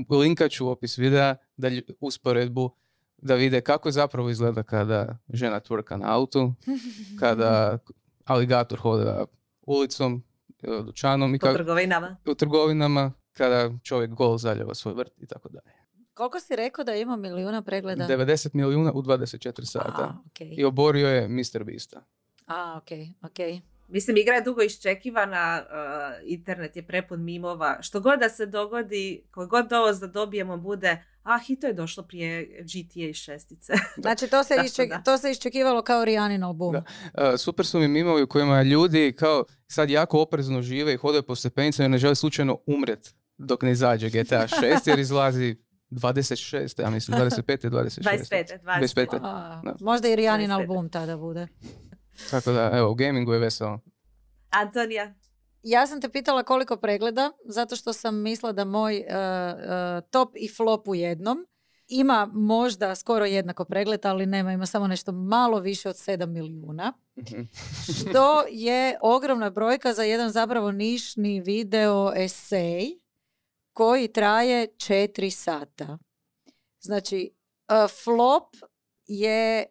[0.09, 2.75] linkat ću u opis videa da lj- usporedbu
[3.17, 6.53] da vide kako zapravo izgleda kada žena tvrka na autu,
[7.19, 7.79] kada
[8.25, 9.25] aligator hoda
[9.61, 10.23] ulicom,
[10.63, 12.17] e, dućanom i po trgovinama.
[12.25, 15.71] u trgovinama, kada čovjek gol zaljeva svoj vrt i tako dalje.
[16.13, 18.07] Koliko si rekao da ima milijuna pregleda?
[18.07, 20.01] 90 milijuna u 24 sata.
[20.01, 20.53] A, okej.
[20.57, 21.63] I oborio je Mr.
[21.63, 22.01] Beasta.
[22.47, 23.61] A, okej, okej.
[23.87, 27.77] Mislim, igra je dugo iščekivana, uh, internet je prepun mimova.
[27.81, 31.73] Što god da se dogodi, koji god dovoz da dobijemo bude, ah, i to je
[31.73, 33.73] došlo prije GTA šestice.
[34.01, 36.73] Znači, to se, išček- to se iščekivalo kao Rijanin album.
[36.73, 36.83] Da.
[37.13, 41.23] E, super su mi mimovi u kojima ljudi kao sad jako oprezno žive i hodaju
[41.23, 45.55] po stepenicama jer ne žele slučajno umret dok ne izađe GTA 6 jer izlazi
[45.91, 47.69] 26, ja mislim 25.
[47.69, 48.01] 26.
[48.01, 48.59] 25.
[48.63, 48.63] 25.
[48.63, 49.19] 25.
[49.21, 49.75] A, Da.
[49.79, 50.53] možda i Rijanin 25.
[50.53, 51.47] album tada bude.
[52.31, 53.79] Tako da, evo, u gamingu je veselo.
[54.49, 55.13] Antonija,
[55.63, 60.31] Ja sam te pitala koliko pregleda, zato što sam mislila da moj uh, uh, top
[60.35, 61.45] i flop u jednom
[61.87, 66.93] ima možda skoro jednako pregled, ali nema, ima samo nešto malo više od 7 milijuna.
[67.19, 67.41] Mhm.
[67.83, 72.99] Što je ogromna brojka za jedan zapravo nišni video esej
[73.79, 75.97] koji traje 4 sata.
[76.79, 77.31] Znači,
[77.71, 78.55] uh, flop
[79.05, 79.65] je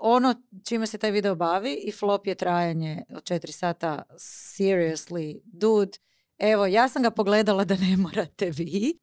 [0.00, 0.34] ono
[0.64, 4.02] čime se taj video bavi i flop je trajanje od 4 sata.
[4.18, 5.98] Seriously, dude.
[6.38, 8.98] Evo, ja sam ga pogledala da ne morate vi.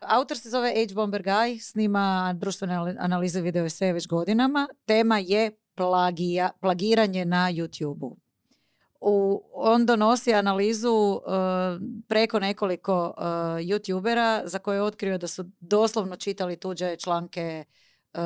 [0.00, 0.94] Autor se zove H.
[0.94, 4.68] Bomber Guy, snima društvene ali- analize video već godinama.
[4.84, 8.23] Tema je plagija, plagiranje na YouTube-u.
[9.06, 11.20] U, on donosi analizu uh,
[12.08, 13.24] preko nekoliko uh,
[13.60, 17.64] youtubera za koje je otkrio da su doslovno čitali tuđe članke,
[18.14, 18.20] uh,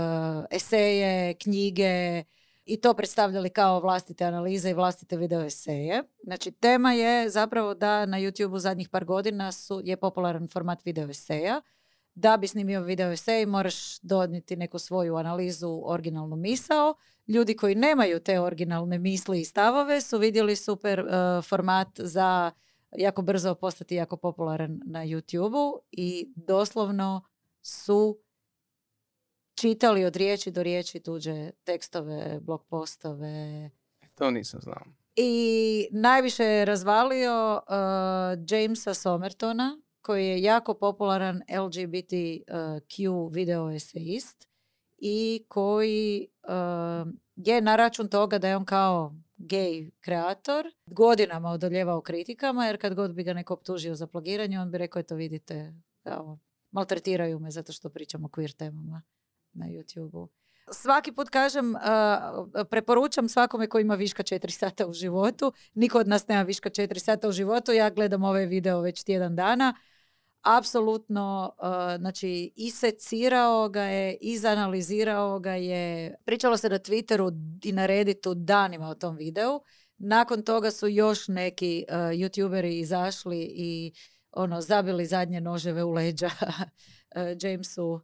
[0.50, 2.24] eseje, knjige
[2.64, 6.02] i to predstavljali kao vlastite analize i vlastite video eseje.
[6.22, 11.10] Znači, tema je zapravo da na YouTubeu zadnjih par godina su, je popularan format video
[11.10, 11.60] eseja.
[12.20, 16.94] Da bi snimio video esej moraš donijeti neku svoju analizu, originalnu misao.
[17.26, 22.50] Ljudi koji nemaju te originalne misli i stavove su vidjeli super uh, format za
[22.96, 27.22] jako brzo postati jako popularan na YouTubeu i doslovno
[27.62, 28.18] su
[29.54, 33.70] čitali od riječi do riječi tuđe tekstove, blog postove.
[34.14, 34.82] To nisam znao.
[35.16, 44.48] I najviše je razvalio uh, Jamesa Somertona, koji je jako popularan LGBTQ video esejist
[44.98, 52.00] i koji uh, je na račun toga da je on kao gay kreator godinama odoljevao
[52.00, 55.74] kritikama, jer kad god bi ga neko optužio za plagiranje, on bi rekao, eto vidite,
[56.02, 56.38] kao,
[56.70, 59.02] maltretiraju me zato što pričam o queer temama
[59.52, 60.28] na YouTube-u.
[60.72, 65.52] Svaki put kažem, uh, preporučam svakome koji ima viška 4 sata u životu.
[65.74, 67.72] Niko od nas nema viška 4 sata u životu.
[67.72, 69.74] Ja gledam ovaj video već tjedan dana.
[70.42, 71.66] Apsolutno, uh,
[71.98, 76.14] znači, isecirao ga je, izanalizirao ga je.
[76.24, 79.60] Pričalo se na Twitteru i na Redditu danima o tom videu.
[79.98, 83.92] Nakon toga su još neki uh, youtuberi izašli i
[84.32, 86.30] ono, zabili zadnje noževe u leđa
[87.42, 88.00] Jamesu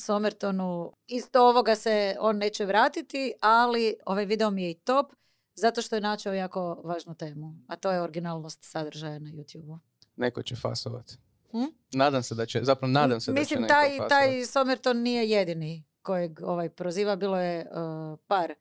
[0.00, 0.92] Somertonu.
[1.06, 5.12] Isto ovoga se on neće vratiti, ali ovaj video mi je i top
[5.54, 9.78] zato što je načeo jako važnu temu, a to je originalnost sadržaja na YouTube-u.
[10.16, 11.12] Neko će fasovat.
[11.50, 11.64] Hm?
[11.92, 14.08] Nadam se da će, zapravo nadam se Mislim, da će neko taj, fasovat.
[14.08, 18.54] taj Somerton nije jedini kojeg ovaj proziva, bilo je uh, par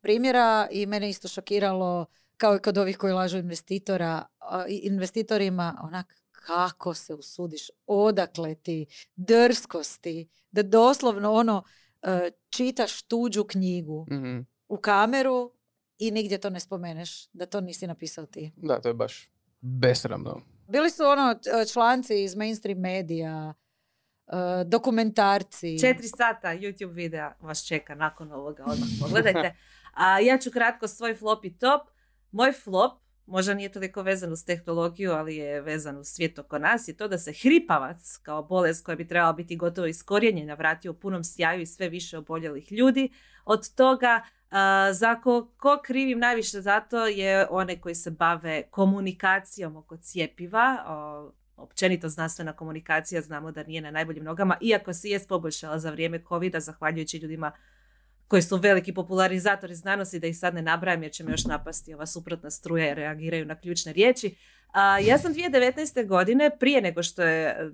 [0.00, 2.06] primjera i mene isto šokiralo
[2.36, 4.26] kao i kod ovih koji lažu investitora,
[4.68, 8.86] investitorima, onak kako se usudiš, odakle ti
[9.16, 11.62] drskosti, da doslovno ono
[12.02, 12.08] uh,
[12.50, 14.38] čitaš tuđu knjigu Mhm.
[14.68, 15.52] u kameru
[15.98, 18.52] i nigdje to ne spomeneš, da to nisi napisao ti.
[18.56, 19.30] Da, to je baš
[19.60, 20.40] besramno.
[20.68, 23.54] Bili su ono t- članci iz mainstream medija,
[24.26, 24.34] uh,
[24.66, 25.80] dokumentarci.
[25.80, 29.56] Četiri sata YouTube videa vas čeka nakon ovoga, odmah pogledajte.
[29.94, 31.82] A ja ću kratko svoj flop i top.
[32.32, 36.88] Moj flop, možda nije toliko vezan uz tehnologiju, ali je vezan uz svijet oko nas,
[36.88, 40.94] je to da se hripavac kao bolest koja bi trebala biti gotovo iskorijenjena vratio u
[40.94, 43.08] punom sjaju i sve više oboljelih ljudi.
[43.44, 44.22] Od toga
[44.92, 50.76] za ko, ko krivim najviše za to je one koji se bave komunikacijom oko cijepiva,
[51.56, 56.24] općenito znanstvena komunikacija znamo da nije na najboljim nogama, iako se jest poboljšala za vrijeme
[56.28, 57.52] covida, zahvaljujući ljudima
[58.30, 61.94] koji su veliki popularizatori znanosti, da ih sad ne nabrajam jer će me još napasti
[61.94, 64.36] ova suprotna struja jer reagiraju na ključne riječi.
[64.72, 66.06] A, ja sam 2019.
[66.06, 67.70] godine, prije nego što je e,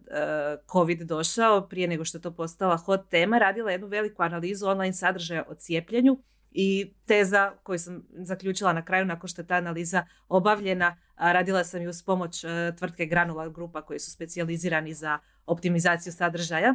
[0.72, 4.92] COVID došao, prije nego što je to postala hot tema, radila jednu veliku analizu online
[4.92, 6.18] sadržaja o cijepljenju
[6.50, 11.64] i teza koju sam zaključila na kraju nakon što je ta analiza obavljena, a, radila
[11.64, 12.48] sam ju uz pomoć e,
[12.78, 16.74] tvrtke Granular Grupa koji su specijalizirani za optimizaciju sadržaja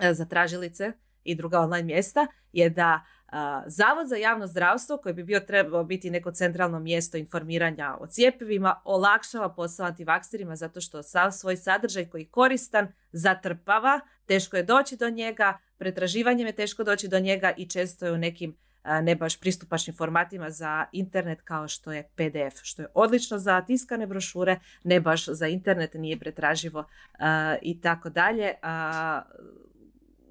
[0.00, 0.92] e, za tražilice
[1.24, 3.04] i druga online mjesta, je da
[3.66, 8.80] Zavod za javno zdravstvo, koji bi bio trebao biti neko centralno mjesto informiranja o cjepivima,
[8.84, 15.10] olakšava posao antivakserima zato što sav svoj sadržaj koji koristan zatrpava, teško je doći do
[15.10, 18.56] njega, pretraživanjem je teško doći do njega i često je u nekim
[19.02, 24.06] ne baš pristupačnim formatima za internet kao što je PDF, što je odlično za tiskane
[24.06, 26.84] brošure, ne baš za internet, nije pretraživo
[27.62, 28.54] i tako dalje.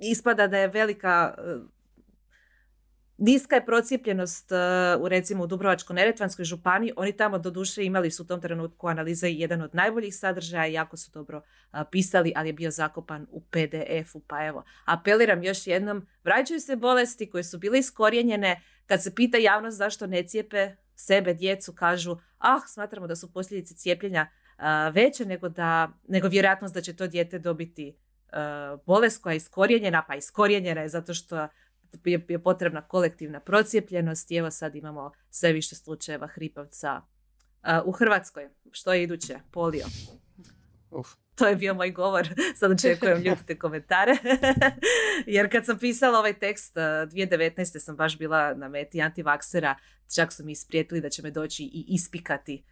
[0.02, 1.82] Ispada da je velika e,
[3.24, 4.56] Niska je procijepljenost e,
[5.00, 6.94] u recimo u Dubrovačko-neretvanskoj županiji.
[6.96, 10.98] Oni tamo doduše imali su u tom trenutku analiza i jedan od najboljih sadržaja, jako
[10.98, 11.42] su dobro
[11.92, 14.20] pisali, ali je bio zakopan u PDF-u.
[14.20, 18.62] Pa evo, apeliram još jednom, vraćaju se bolesti koje su bile iskorijenjene.
[18.86, 23.76] Kad se pita javnost zašto ne cijepe sebe, djecu, kažu ah, smatramo da su posljedice
[23.76, 24.28] cijepljenja
[24.94, 27.96] veće nego, da, nego vjerojatnost da će to dijete dobiti
[28.86, 31.48] bolest koja je iskorijenjena, pa iskorijenjena je zato što
[32.06, 37.02] je, je potrebna kolektivna procijepljenost i evo sad imamo sve više slučajeva hripavca
[37.62, 38.50] a, u Hrvatskoj.
[38.72, 39.40] Što je iduće?
[39.52, 39.86] Polio.
[40.92, 41.08] Uf.
[41.36, 42.28] To je bio moj govor,
[42.60, 44.18] sad očekujem ljutite komentare.
[45.26, 47.80] Jer kad sam pisala ovaj tekst, a, 2019.
[47.80, 49.76] sam baš bila na meti antivaksera,
[50.16, 52.64] čak su mi isprijetili da će me doći i ispikati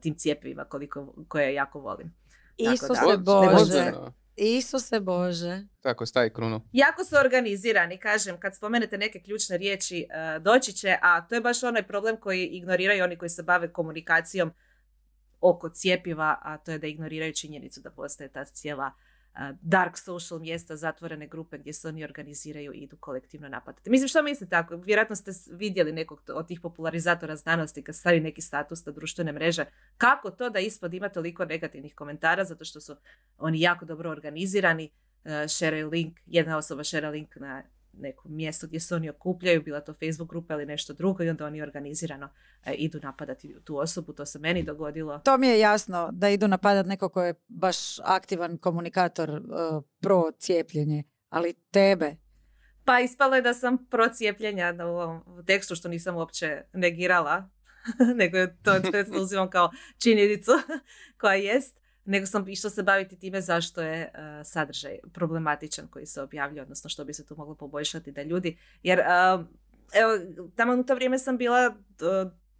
[0.00, 2.14] tim cijepivima koliko, koje jako volim.
[2.64, 3.56] Tako Isuse da.
[3.58, 3.92] Bože.
[4.38, 5.62] Isuse Bože.
[5.80, 6.60] Tako, stavi krunu.
[6.72, 11.40] jako su organizirani, kažem, kad spomenete neke ključne riječi, e, doći će, a to je
[11.40, 14.52] baš onaj problem koji ignoriraju oni koji se bave komunikacijom
[15.40, 18.92] oko cijepiva, a to je da ignoriraju činjenicu da postoje ta cijela
[19.60, 23.90] dark social mjesta, zatvorene grupe gdje se oni organiziraju i idu kolektivno napadati.
[23.90, 24.56] Mislim, što mislite?
[24.56, 29.32] Ako, vjerojatno ste vidjeli nekog od tih popularizatora znanosti kad stavi neki status na društvene
[29.32, 29.64] mreže.
[29.96, 32.44] Kako to da ispod ima toliko negativnih komentara?
[32.44, 32.96] Zato što su
[33.38, 34.90] oni jako dobro organizirani,
[35.24, 37.62] uh, šeraju link, jedna osoba šera link na
[37.92, 41.46] neko mjesto gdje se oni okupljaju, bila to Facebook grupa ili nešto drugo i onda
[41.46, 42.28] oni organizirano
[42.64, 45.18] e, idu napadati tu osobu, to se meni dogodilo.
[45.18, 50.30] To mi je jasno da idu napadat neko ko je baš aktivan komunikator uh, pro
[50.38, 52.16] cijepljenje, ali tebe.
[52.84, 57.50] Pa ispalo je da sam procijepljenja na ovom tekstu što nisam uopće negirala,
[58.20, 60.50] nego je to, to uzimam kao činjenicu
[61.20, 61.77] koja jest,
[62.08, 64.10] nego sam išla se baviti time zašto je e,
[64.44, 68.98] sadržaj problematičan koji se objavlja, odnosno što bi se tu moglo poboljšati da ljudi, jer
[68.98, 69.04] e,
[69.92, 70.12] evo,
[70.56, 71.72] tamo u to vrijeme sam bila e,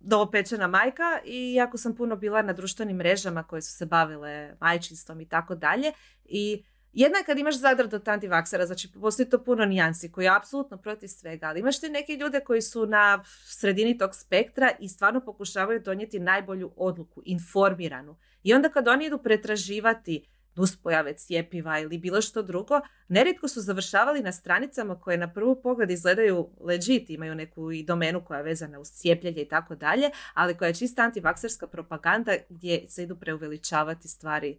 [0.00, 5.20] novopečena majka i jako sam puno bila na društvenim mrežama koje su se bavile majčinstvom
[5.20, 5.92] i tako dalje
[6.24, 10.36] i jedna je kad imaš zadrt od antivaksera, znači postoji to puno nijansi koji je
[10.36, 14.88] apsolutno protiv svega, ali imaš ti neke ljude koji su na sredini tog spektra i
[14.88, 18.16] stvarno pokušavaju donijeti najbolju odluku, informiranu.
[18.42, 20.28] I onda kad oni idu pretraživati
[20.58, 25.90] nuspojave cijepiva ili bilo što drugo, nerijetko su završavali na stranicama koje na prvu pogled
[25.90, 30.56] izgledaju legit, imaju neku i domenu koja je vezana uz cijepljenje i tako dalje, ali
[30.56, 34.58] koja je čista antivakserska propaganda gdje se idu preuveličavati stvari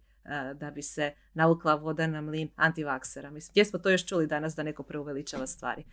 [0.54, 3.30] da bi se navukla voda na mlin antivaksera.
[3.30, 5.84] Mislim, gdje smo to još čuli danas da neko preuveličava stvari?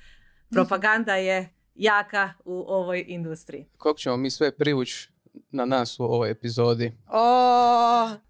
[0.50, 3.66] Propaganda je jaka u ovoj industriji.
[3.78, 5.10] Kog ćemo mi sve privući
[5.52, 6.94] na nas u ovoj epizodi?
[7.08, 7.18] O,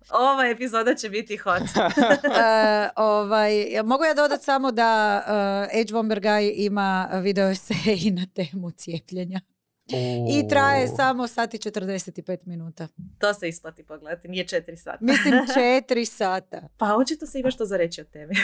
[0.09, 1.61] Ova epizoda će biti hot.
[1.61, 3.51] e, ovaj,
[3.85, 9.41] mogu ja dodati samo da uh, Age Bomber Guy ima video esej na temu cijepljenja.
[10.29, 12.87] I traje samo sat i 45 minuta.
[13.19, 14.97] to se isplati pogledati, nije četiri sata.
[15.01, 16.61] Mislim četiri sata.
[16.77, 18.35] Pa očito se ima što za reći o temi.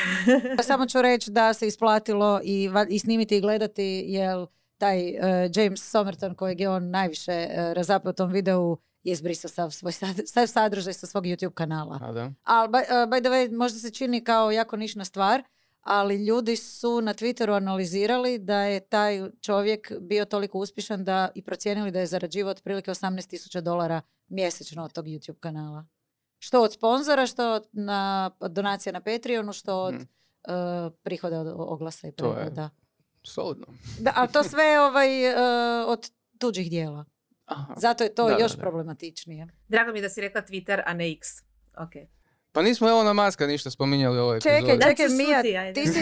[0.64, 4.46] Samo ću reći da se isplatilo i, i snimiti i gledati jer
[4.78, 9.50] taj e, James Somerton kojeg je on najviše uh, razapao u tom videu je izbrisao
[9.50, 10.16] sav svoj sad,
[10.48, 12.00] sadržaj sa svog YouTube kanala.
[12.02, 12.32] A da.
[12.44, 15.44] Ali, by, uh, by the way, možda se čini kao jako nišna stvar,
[15.84, 21.42] ali ljudi su na Twitteru analizirali da je taj čovjek bio toliko uspješan da i
[21.42, 25.86] procijenili da je zarađivao otprilike 18.000 dolara mjesečno od tog YouTube kanala.
[26.40, 29.98] Što od sponzora, što od, na, od donacija na Patreonu, što od Mm.
[29.98, 32.70] uh, prihoda od oglasa i To je- pregleda.
[33.24, 33.66] Solidno.
[34.00, 35.40] Da, ali to sve ovaj, uh,
[35.88, 36.10] od
[36.40, 37.06] tuđih dijela.
[37.46, 37.74] Aha.
[37.78, 38.58] Zato je to Da, da, još da.
[38.58, 39.48] problematičnije.
[39.68, 41.28] Drago mi je da si rekla Twitter, a ne X.
[41.78, 41.94] Ok.
[42.54, 44.82] Pa nismo Elona Maska ništa spominjali u ovoj Čekaj, epizodi.
[44.82, 46.00] Čekaj, ću Mija, ti si,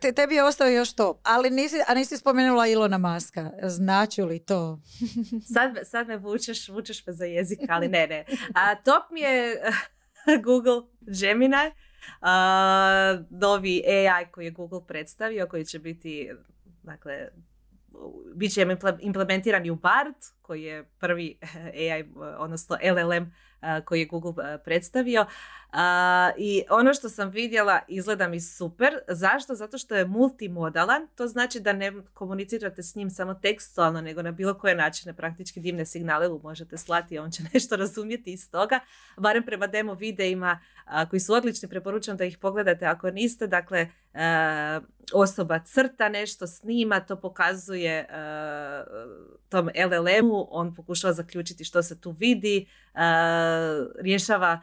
[0.00, 3.50] te, tebi je ostao još to, ali nisi, a nisi spomenula Ilona Maska.
[3.62, 4.80] Znači li to?
[5.54, 8.24] Sad, sad me vučeš, vučeš me za jezik, ali ne, ne.
[8.54, 9.56] A, top mi je
[10.44, 11.72] Google Gemini,
[12.20, 16.30] a, novi AI koji je Google predstavio, koji će biti,
[16.82, 17.28] dakle,
[18.34, 21.38] bit će imple- implementiran i u BART, koji je prvi
[21.92, 22.04] AI,
[22.38, 23.32] odnosno LLM
[23.84, 25.26] koji je Google a, predstavio.
[25.72, 28.98] A, I ono što sam vidjela izgleda mi super.
[29.08, 29.54] Zašto?
[29.54, 31.08] Zato što je multimodalan.
[31.14, 35.60] To znači da ne komunicirate s njim samo tekstualno, nego na bilo koje načine praktički
[35.60, 38.80] dimne signale mu možete slati, a on će nešto razumjeti iz toga.
[39.16, 43.46] Barem prema demo videima a, koji su odlični, preporučam da ih pogledate ako niste.
[43.46, 44.80] Dakle, e,
[45.12, 48.06] osoba crta nešto, snima, to pokazuje e,
[49.48, 53.00] tom LLM-u, on pokušava zaključiti što se tu vidi, e,
[54.00, 54.60] rješava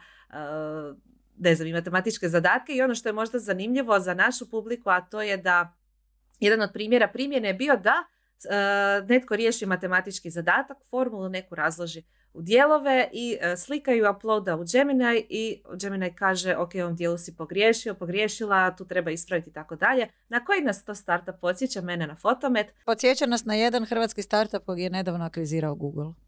[1.38, 5.00] ne znam, i matematičke zadatke i ono što je možda zanimljivo za našu publiku, a
[5.00, 5.76] to je da
[6.40, 8.04] jedan od primjera primjene je bio da
[9.08, 12.02] netko riješi matematički zadatak, formulu neku razloži
[12.36, 16.96] u dijelove i e, slika ju uploada u Gemini i Gemini kaže ok, u ovom
[16.96, 20.08] dijelu si pogriješio, pogriješila, tu treba ispraviti i tako dalje.
[20.28, 21.80] Na koji nas to startup podsjeća?
[21.80, 22.66] Mene na Fotomet.
[22.86, 26.25] Podsjeća nas na jedan hrvatski startup koji je nedavno akvizirao Google.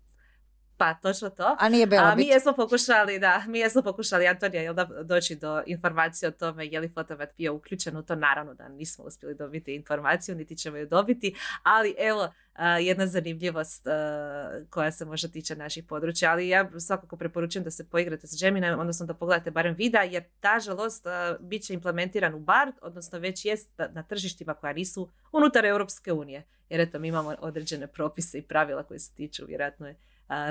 [0.79, 1.57] Pa, točno to.
[1.59, 5.37] A nije Bela A mi jesmo pokušali, da, mi jesmo pokušali, Antonija, jel da, doći
[5.37, 9.35] do informacije o tome je li fotomat bio uključen u to, naravno da nismo uspjeli
[9.35, 12.33] dobiti informaciju, niti ćemo ju dobiti, ali evo,
[12.81, 13.87] jedna zanimljivost
[14.71, 18.71] koja se možda tiče naših područja, ali ja svakako preporučujem da se poigrate sa Gemini,
[18.71, 23.45] odnosno da pogledate barem videa, jer nažalost a, bit će implementiran u BART, odnosno već
[23.45, 28.43] jest na- tržištima koja nisu unutar Europske unije, jer eto mi imamo određene propise i
[28.43, 29.97] pravila koje se tiču vjerojatno je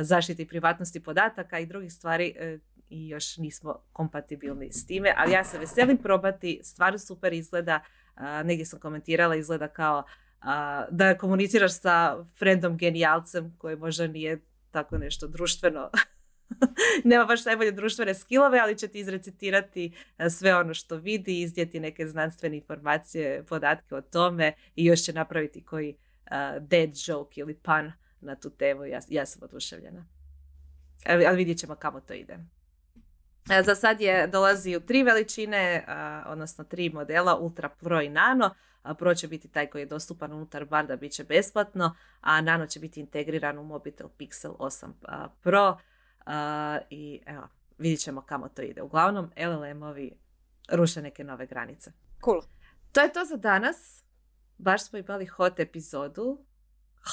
[0.02, 2.60] zaštiti privatnosti podataka i drugih stvari e,
[2.90, 7.80] i još nismo kompatibilni s time, ali ja se veselim probati, stvarno super izgleda,
[8.44, 10.04] negdje sam komentirala, izgleda kao
[10.92, 15.90] da komuniciraš sa friendom genijalcem koji možda nije tako nešto društveno
[17.04, 21.80] nema baš najbolje društvene skillove, ali će ti izrecitirati e, sve ono što vidi, izdjeti
[21.80, 27.54] neke znanstvene informacije, podatke o tome i još će napraviti koji a, dead joke ili
[27.54, 27.92] pun
[28.22, 28.86] na tu temu.
[28.86, 30.06] Ja, ja sam oduševljena.
[31.06, 32.38] Ali, ali vidjet ćemo kamo to ide.
[33.50, 38.10] E, Za sad je dolazi u tri veličine, a, odnosno tri modela, Ultra Pro i
[38.10, 38.56] Nano.
[38.82, 42.68] A Pro će biti taj koji je dostupan unutar Barda, bit će besplatno, a Nano
[42.68, 45.78] će biti integriran u Mobitel Pixel 8 a, Pro.
[46.26, 47.48] A, I evo,
[47.78, 48.82] vidjet ćemo kamo to ide.
[48.82, 50.12] Uglavnom, LLM-ovi
[50.70, 51.92] ruše neke nove granice.
[52.26, 52.42] Cool.
[52.92, 54.04] To je to za danas.
[54.58, 56.46] Baš smo imali hot epizodu.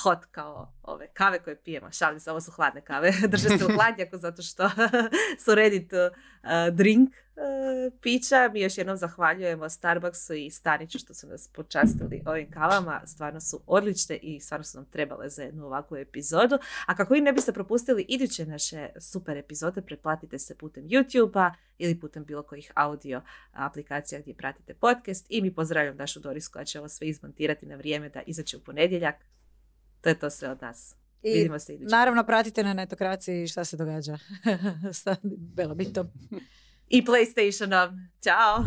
[0.02, 1.90] Hot kao ove kave koje pijemo.
[1.90, 3.12] Šalim se, ovo su hladne kave.
[3.28, 4.68] Drže se u hladnjaku zato što
[5.44, 8.50] su ready to uh, drink uh, pića.
[8.52, 13.02] Mi još jednom zahvaljujemo Starbucksu i Staniću što su nas počastili ovim kavama.
[13.06, 16.58] Stvarno su odlične i stvarno su nam trebale za jednu ovakvu epizodu.
[16.86, 22.00] A kako i ne biste propustili iduće naše super epizode, pretplatite se putem YouTube-a ili
[22.00, 23.22] putem bilo kojih audio
[23.52, 27.76] aplikacija gdje pratite podcast i mi pozdravljam Dašu Doris koja će ovo sve izmontirati na
[27.76, 29.16] vrijeme da izaće u ponedjeljak.
[30.04, 30.94] To je to sve od nas.
[31.22, 31.90] I Vidimo se idući.
[31.90, 34.18] naravno pratite na netokraciji šta se događa
[34.92, 35.16] sa
[35.54, 36.06] Bela Bitom.
[36.88, 38.08] I PlayStationom.
[38.22, 38.64] Ćao!